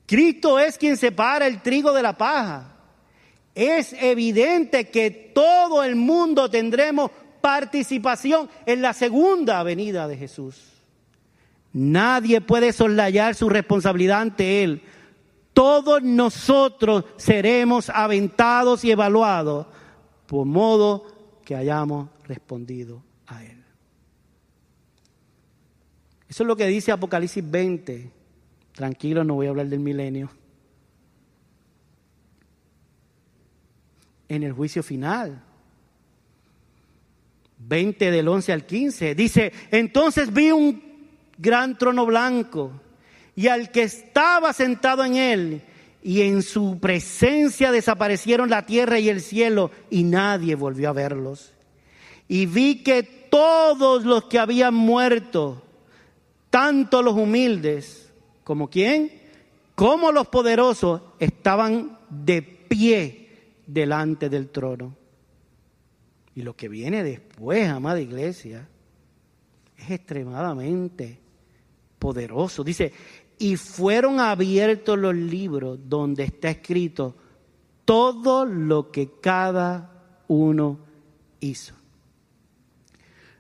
[0.06, 2.75] Cristo es quien separa el trigo de la paja.
[3.56, 10.74] Es evidente que todo el mundo tendremos participación en la segunda venida de Jesús.
[11.72, 14.82] Nadie puede soslayar su responsabilidad ante Él.
[15.54, 19.68] Todos nosotros seremos aventados y evaluados
[20.26, 21.06] por modo
[21.46, 23.64] que hayamos respondido a Él.
[26.28, 28.12] Eso es lo que dice Apocalipsis 20.
[28.74, 30.30] Tranquilo, no voy a hablar del milenio.
[34.28, 35.42] En el juicio final.
[37.58, 39.16] 20 del 11 al 15.
[39.16, 40.84] Dice, entonces vi un
[41.38, 42.72] gran trono blanco
[43.36, 45.62] y al que estaba sentado en él
[46.04, 51.52] y en su presencia desaparecieron la tierra y el cielo y nadie volvió a verlos.
[52.28, 55.64] Y vi que todos los que habían muerto,
[56.50, 58.10] tanto los humildes
[58.44, 59.12] como quién,
[59.74, 63.25] como los poderosos estaban de pie
[63.66, 64.96] delante del trono.
[66.36, 68.68] Y lo que viene después, amada iglesia,
[69.78, 71.20] es extremadamente
[72.00, 72.64] poderoso.
[72.64, 72.92] Dice,
[73.38, 77.16] y fueron abiertos los libros donde está escrito
[77.86, 80.80] todo lo que cada uno
[81.40, 81.76] hizo.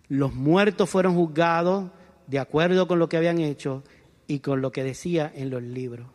[0.07, 1.89] Los muertos fueron juzgados
[2.27, 3.83] de acuerdo con lo que habían hecho
[4.27, 6.14] y con lo que decía en los libros.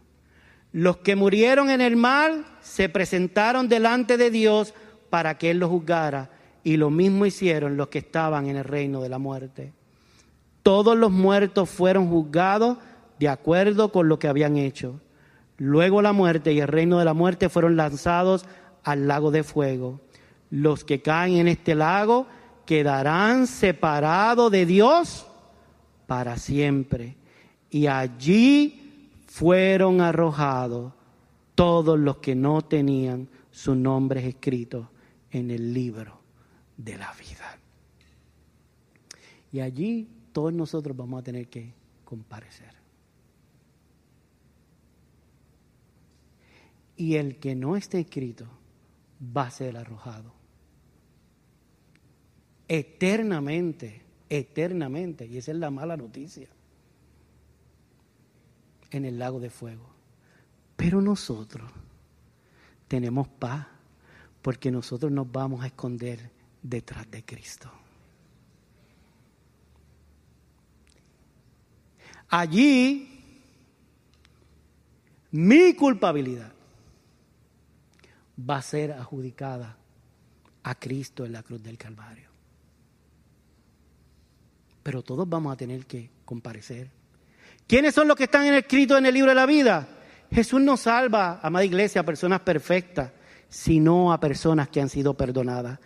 [0.72, 4.74] Los que murieron en el mal se presentaron delante de Dios
[5.08, 6.30] para que Él los juzgara
[6.62, 9.72] y lo mismo hicieron los que estaban en el reino de la muerte.
[10.62, 12.78] Todos los muertos fueron juzgados
[13.18, 15.00] de acuerdo con lo que habían hecho.
[15.56, 18.46] Luego la muerte y el reino de la muerte fueron lanzados
[18.84, 20.00] al lago de fuego.
[20.50, 22.26] Los que caen en este lago
[22.64, 25.26] quedarán separados de Dios
[26.06, 27.16] para siempre.
[27.70, 28.79] Y allí
[29.30, 30.92] fueron arrojados
[31.54, 34.88] todos los que no tenían sus nombres escritos
[35.30, 36.20] en el libro
[36.76, 37.56] de la vida.
[39.52, 41.72] Y allí todos nosotros vamos a tener que
[42.04, 42.74] comparecer.
[46.96, 48.48] Y el que no esté escrito
[49.24, 50.32] va a ser arrojado.
[52.66, 55.26] Eternamente, eternamente.
[55.26, 56.48] Y esa es la mala noticia.
[58.90, 59.88] En el lago de fuego.
[60.76, 61.70] Pero nosotros
[62.88, 63.66] tenemos paz
[64.42, 66.30] porque nosotros nos vamos a esconder
[66.62, 67.70] detrás de Cristo.
[72.28, 73.08] Allí,
[75.32, 76.52] mi culpabilidad
[78.38, 79.76] va a ser adjudicada
[80.62, 82.28] a Cristo en la cruz del Calvario.
[84.82, 86.90] Pero todos vamos a tener que comparecer.
[87.70, 89.86] ¿Quiénes son los que están escritos en el libro de la vida?
[90.32, 93.12] Jesús no salva, amada iglesia, a personas perfectas,
[93.48, 95.78] sino a personas que han sido perdonadas.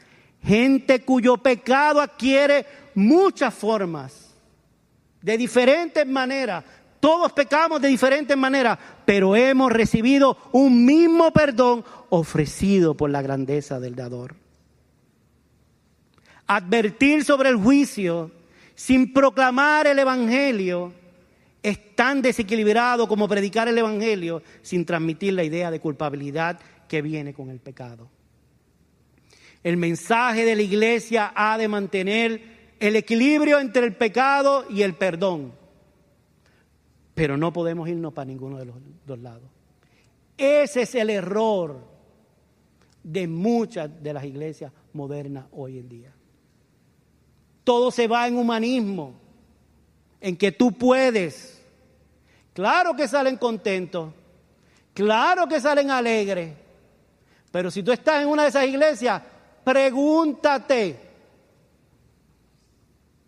[0.42, 2.64] Gente cuyo pecado adquiere
[2.94, 4.34] muchas formas,
[5.20, 6.64] de diferentes maneras.
[7.00, 13.78] Todos pecamos de diferentes maneras, pero hemos recibido un mismo perdón ofrecido por la grandeza
[13.78, 14.36] del dador.
[16.46, 18.30] Advertir sobre el juicio
[18.74, 21.03] sin proclamar el Evangelio
[21.64, 27.32] es tan desequilibrado como predicar el Evangelio sin transmitir la idea de culpabilidad que viene
[27.32, 28.10] con el pecado.
[29.62, 34.94] El mensaje de la iglesia ha de mantener el equilibrio entre el pecado y el
[34.94, 35.54] perdón.
[37.14, 39.48] Pero no podemos irnos para ninguno de los dos lados.
[40.36, 41.82] Ese es el error
[43.02, 46.12] de muchas de las iglesias modernas hoy en día.
[47.64, 49.14] Todo se va en humanismo,
[50.20, 51.53] en que tú puedes.
[52.54, 54.12] Claro que salen contentos,
[54.94, 56.54] claro que salen alegres,
[57.50, 59.20] pero si tú estás en una de esas iglesias,
[59.64, 60.98] pregúntate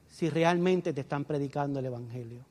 [0.08, 2.44] si realmente te están predicando el Evangelio.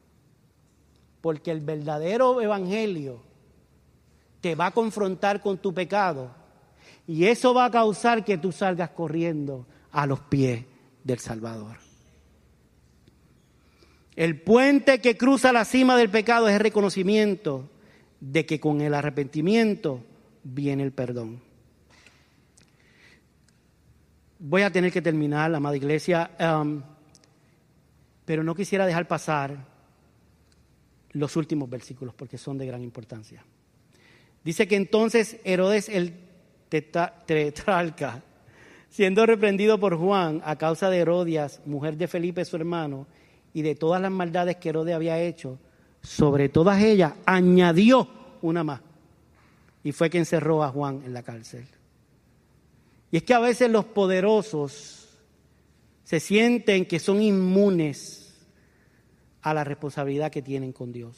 [1.21, 3.23] Porque el verdadero Evangelio
[4.41, 6.29] te va a confrontar con tu pecado
[7.07, 10.65] y eso va a causar que tú salgas corriendo a los pies
[11.03, 11.84] del Salvador.
[14.15, 17.69] El puente que cruza la cima del pecado es el reconocimiento
[18.19, 20.03] de que con el arrepentimiento
[20.43, 21.41] viene el perdón
[24.39, 26.81] voy a tener que terminar, amada iglesia, um,
[28.25, 29.57] pero no quisiera dejar pasar
[31.11, 33.43] los últimos versículos porque son de gran importancia.
[34.43, 36.13] Dice que entonces Herodes el
[36.69, 38.21] tetrarca,
[38.89, 43.07] siendo reprendido por Juan a causa de Herodias, mujer de Felipe su hermano,
[43.55, 45.57] y de todas las maldades que Herodes había hecho,
[46.01, 48.05] sobre todas ellas añadió
[48.41, 48.81] una más.
[49.81, 51.65] Y fue que encerró a Juan en la cárcel.
[53.11, 55.07] Y es que a veces los poderosos
[56.03, 58.35] se sienten que son inmunes
[59.41, 61.15] a la responsabilidad que tienen con Dios.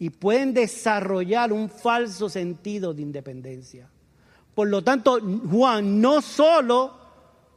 [0.00, 3.88] Y pueden desarrollar un falso sentido de independencia.
[4.56, 6.98] Por lo tanto, Juan no solo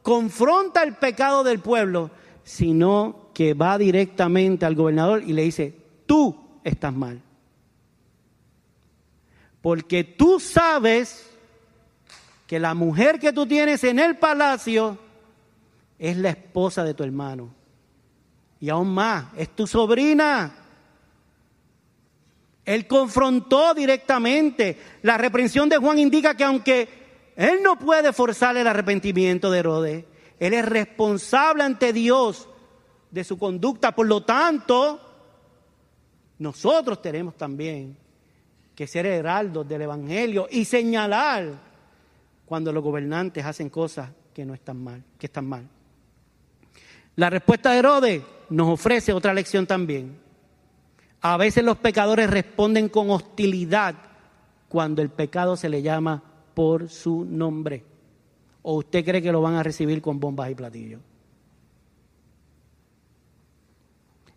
[0.04, 2.12] confronta el pecado del pueblo,
[2.44, 5.74] sino que va directamente al gobernador y le dice,
[6.06, 7.22] tú estás mal.
[9.62, 11.26] Porque tú sabes
[12.46, 14.98] que la mujer que tú tienes en el palacio
[15.98, 17.50] es la esposa de tu hermano.
[18.60, 20.54] Y aún más, es tu sobrina.
[22.66, 24.78] Él confrontó directamente.
[25.04, 26.90] La reprensión de Juan indica que aunque
[27.38, 30.06] él no puede forzar el arrepentimiento de Herodes,
[30.42, 32.49] él es responsable ante Dios
[33.12, 33.94] de su conducta.
[33.94, 35.00] Por lo tanto,
[36.38, 37.98] nosotros tenemos también
[38.76, 41.54] que ser heraldos del Evangelio y señalar
[42.46, 45.68] cuando los gobernantes hacen cosas que no están mal, que están mal.
[47.16, 50.18] La respuesta de Herodes nos ofrece otra lección también.
[51.22, 53.96] A veces los pecadores responden con hostilidad
[54.70, 57.84] cuando el pecado se le llama por su nombre.
[58.62, 61.02] ¿O usted cree que lo van a recibir con bombas y platillos?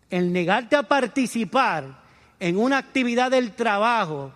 [0.09, 2.03] El negarte a participar
[2.39, 4.33] en una actividad del trabajo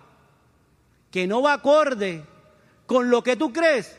[1.10, 2.24] que no va acorde
[2.86, 3.98] con lo que tú crees,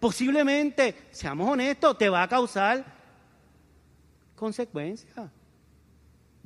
[0.00, 2.84] posiblemente, seamos honestos, te va a causar
[4.36, 5.16] consecuencias.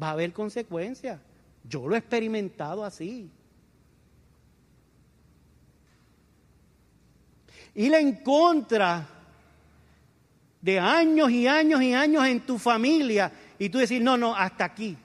[0.03, 1.21] Va a haber consecuencias.
[1.65, 3.31] Yo lo he experimentado así.
[7.75, 9.07] Ir en contra
[10.61, 14.65] de años y años y años en tu familia y tú decir, no, no, hasta
[14.65, 14.99] aquí,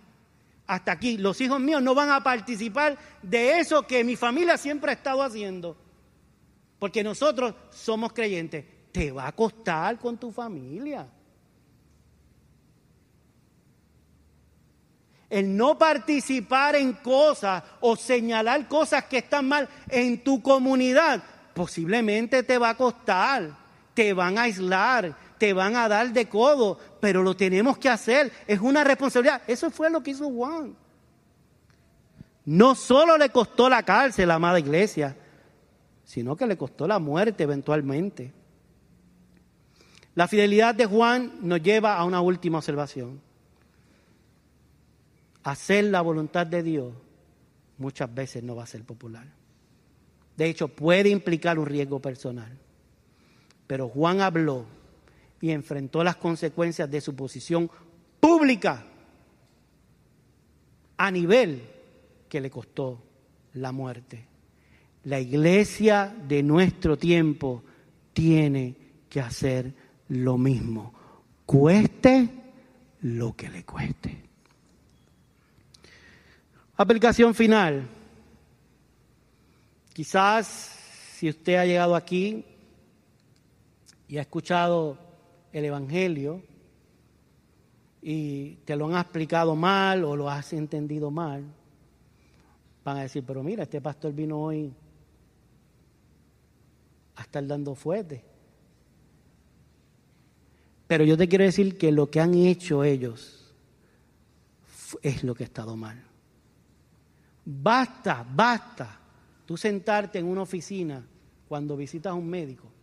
[0.66, 1.20] hasta aquí.
[1.20, 5.22] Los hijos míos no van a participar de eso que mi familia siempre ha estado
[5.22, 5.78] haciendo.
[6.80, 8.66] Porque nosotros somos creyentes.
[8.92, 11.08] Te va a costar con tu familia.
[15.30, 21.22] El no participar en cosas o señalar cosas que están mal en tu comunidad,
[21.54, 23.56] posiblemente te va a costar,
[23.94, 28.32] te van a aislar, te van a dar de codo, pero lo tenemos que hacer,
[28.48, 29.42] es una responsabilidad.
[29.48, 30.76] Eso fue lo que hizo Juan.
[32.46, 35.16] No solo le costó la cárcel la amada iglesia,
[36.04, 38.34] sino que le costó la muerte eventualmente.
[40.16, 43.22] La fidelidad de Juan nos lleva a una última observación.
[45.44, 46.94] Hacer la voluntad de Dios
[47.78, 49.28] muchas veces no va a ser popular.
[50.36, 52.58] De hecho, puede implicar un riesgo personal.
[53.68, 54.66] Pero Juan habló
[55.42, 57.70] y enfrentó las consecuencias de su posición
[58.20, 58.86] pública
[60.98, 61.62] a nivel
[62.28, 63.04] que le costó
[63.54, 64.26] la muerte.
[65.04, 67.64] La iglesia de nuestro tiempo
[68.14, 68.76] tiene
[69.10, 69.74] que hacer
[70.10, 70.94] lo mismo,
[71.46, 72.30] cueste
[73.02, 74.24] lo que le cueste.
[76.76, 77.88] Aplicación final.
[79.94, 80.48] Quizás
[81.14, 82.46] si usted ha llegado aquí
[84.08, 85.07] y ha escuchado
[85.58, 86.44] el Evangelio
[88.00, 91.44] y te lo han explicado mal o lo has entendido mal,
[92.84, 94.72] van a decir, pero mira, este pastor vino hoy
[97.16, 98.24] a estar dando fuerte.
[100.86, 103.52] Pero yo te quiero decir que lo que han hecho ellos
[105.02, 106.02] es lo que ha estado mal.
[107.44, 109.00] Basta, basta
[109.46, 111.04] tú sentarte en una oficina
[111.48, 112.77] cuando visitas a un médico.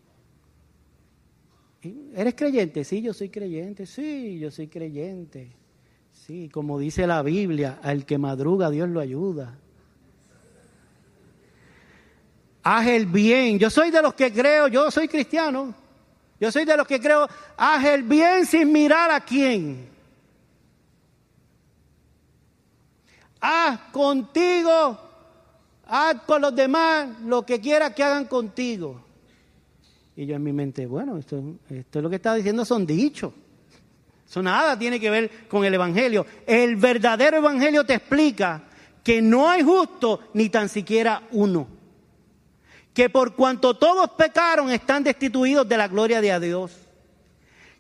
[2.15, 2.85] ¿Eres creyente?
[2.85, 3.87] Sí, yo soy creyente.
[3.87, 5.51] Sí, yo soy creyente.
[6.13, 9.59] Sí, como dice la Biblia, al que madruga Dios lo ayuda.
[12.63, 13.59] Haz el bien.
[13.59, 15.75] Yo soy de los que creo, yo soy cristiano.
[16.41, 19.89] Yo soy de los que creo, haz el bien sin mirar a quién.
[23.41, 24.99] Haz contigo,
[25.87, 29.04] haz con los demás lo que quieras que hagan contigo.
[30.17, 33.33] Y yo en mi mente, bueno, esto, esto es lo que está diciendo son dichos.
[34.29, 36.25] Eso nada tiene que ver con el Evangelio.
[36.47, 38.65] El verdadero Evangelio te explica
[39.03, 41.69] que no hay justo ni tan siquiera uno
[42.95, 46.73] que por cuanto todos pecaron están destituidos de la gloria de Dios,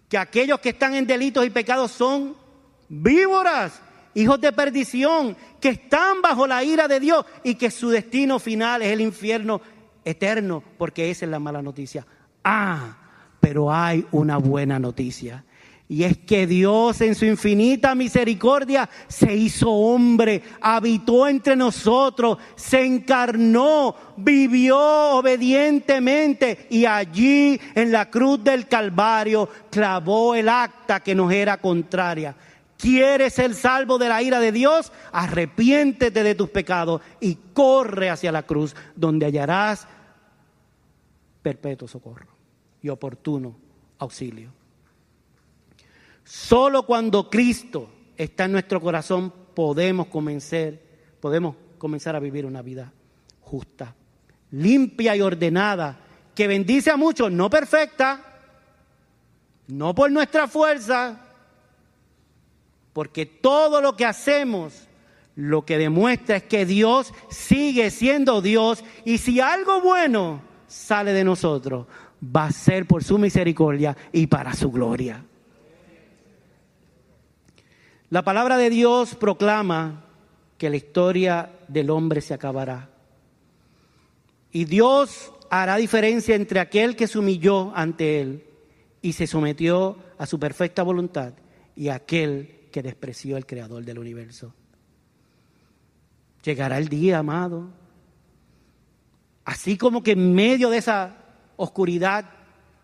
[0.08, 2.36] que aquellos que están en delitos y pecados son
[2.88, 3.80] víboras,
[4.14, 8.82] hijos de perdición, que están bajo la ira de Dios y que su destino final
[8.82, 9.60] es el infierno
[10.04, 12.04] eterno, porque esa es la mala noticia.
[12.44, 12.98] Ah,
[13.40, 15.44] pero hay una buena noticia.
[15.86, 22.84] Y es que Dios en su infinita misericordia se hizo hombre, habitó entre nosotros, se
[22.84, 31.30] encarnó, vivió obedientemente y allí en la cruz del Calvario clavó el acta que nos
[31.30, 32.34] era contraria.
[32.78, 34.90] ¿Quieres ser salvo de la ira de Dios?
[35.12, 39.86] Arrepiéntete de tus pecados y corre hacia la cruz, donde hallarás
[41.42, 42.33] perpetuo socorro
[42.84, 43.56] y oportuno
[43.98, 44.52] auxilio.
[46.22, 50.74] Solo cuando Cristo está en nuestro corazón podemos comenzar,
[51.18, 52.92] podemos comenzar a vivir una vida
[53.40, 53.94] justa,
[54.50, 55.98] limpia y ordenada,
[56.34, 58.22] que bendice a muchos, no perfecta,
[59.68, 61.22] no por nuestra fuerza,
[62.92, 64.88] porque todo lo que hacemos
[65.36, 71.24] lo que demuestra es que Dios sigue siendo Dios y si algo bueno sale de
[71.24, 71.86] nosotros,
[72.24, 75.24] va a ser por su misericordia y para su gloria.
[78.10, 80.04] La palabra de Dios proclama
[80.58, 82.90] que la historia del hombre se acabará.
[84.52, 88.44] Y Dios hará diferencia entre aquel que se humilló ante Él
[89.02, 91.34] y se sometió a su perfecta voluntad
[91.74, 94.54] y aquel que despreció al Creador del universo.
[96.44, 97.70] Llegará el día, amado.
[99.44, 101.23] Así como que en medio de esa
[101.56, 102.30] oscuridad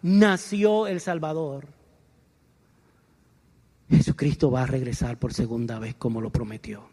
[0.02, 1.80] nació el Salvador
[3.90, 6.88] Jesucristo va a regresar por segunda vez como lo prometió.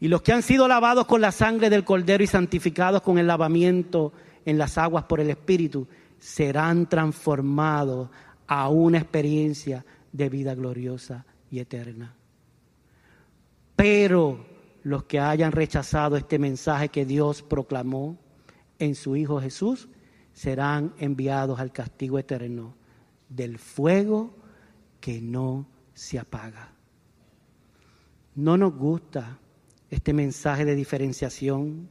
[0.00, 3.26] Y los que han sido lavados con la sangre del Cordero y santificados con el
[3.26, 4.12] lavamiento
[4.44, 5.86] en las aguas por el Espíritu,
[6.18, 8.08] serán transformados
[8.46, 12.14] a una experiencia de vida gloriosa y eterna.
[13.76, 14.46] Pero
[14.82, 18.16] los que hayan rechazado este mensaje que Dios proclamó
[18.84, 19.88] en su Hijo Jesús,
[20.32, 22.74] serán enviados al castigo eterno
[23.28, 24.34] del fuego
[25.00, 26.72] que no se apaga.
[28.34, 29.38] No nos gusta
[29.90, 31.88] este mensaje de diferenciación,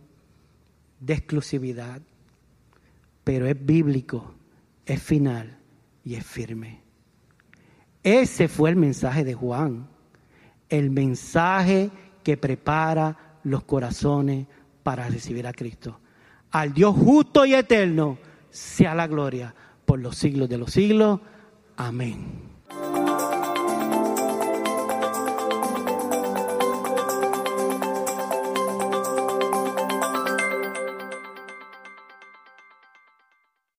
[0.99, 2.01] de exclusividad,
[3.23, 4.33] pero es bíblico,
[4.85, 5.59] es final
[6.03, 6.81] y es firme.
[8.03, 9.87] Ese fue el mensaje de Juan.
[10.67, 11.91] el mensaje
[12.23, 14.47] que prepara los corazones
[14.83, 16.00] para recibir a Cristo.
[16.51, 18.17] Al Dios justo y eterno
[18.49, 19.55] sea la gloria
[19.85, 21.21] por los siglos de los siglos.
[21.77, 22.50] Amén.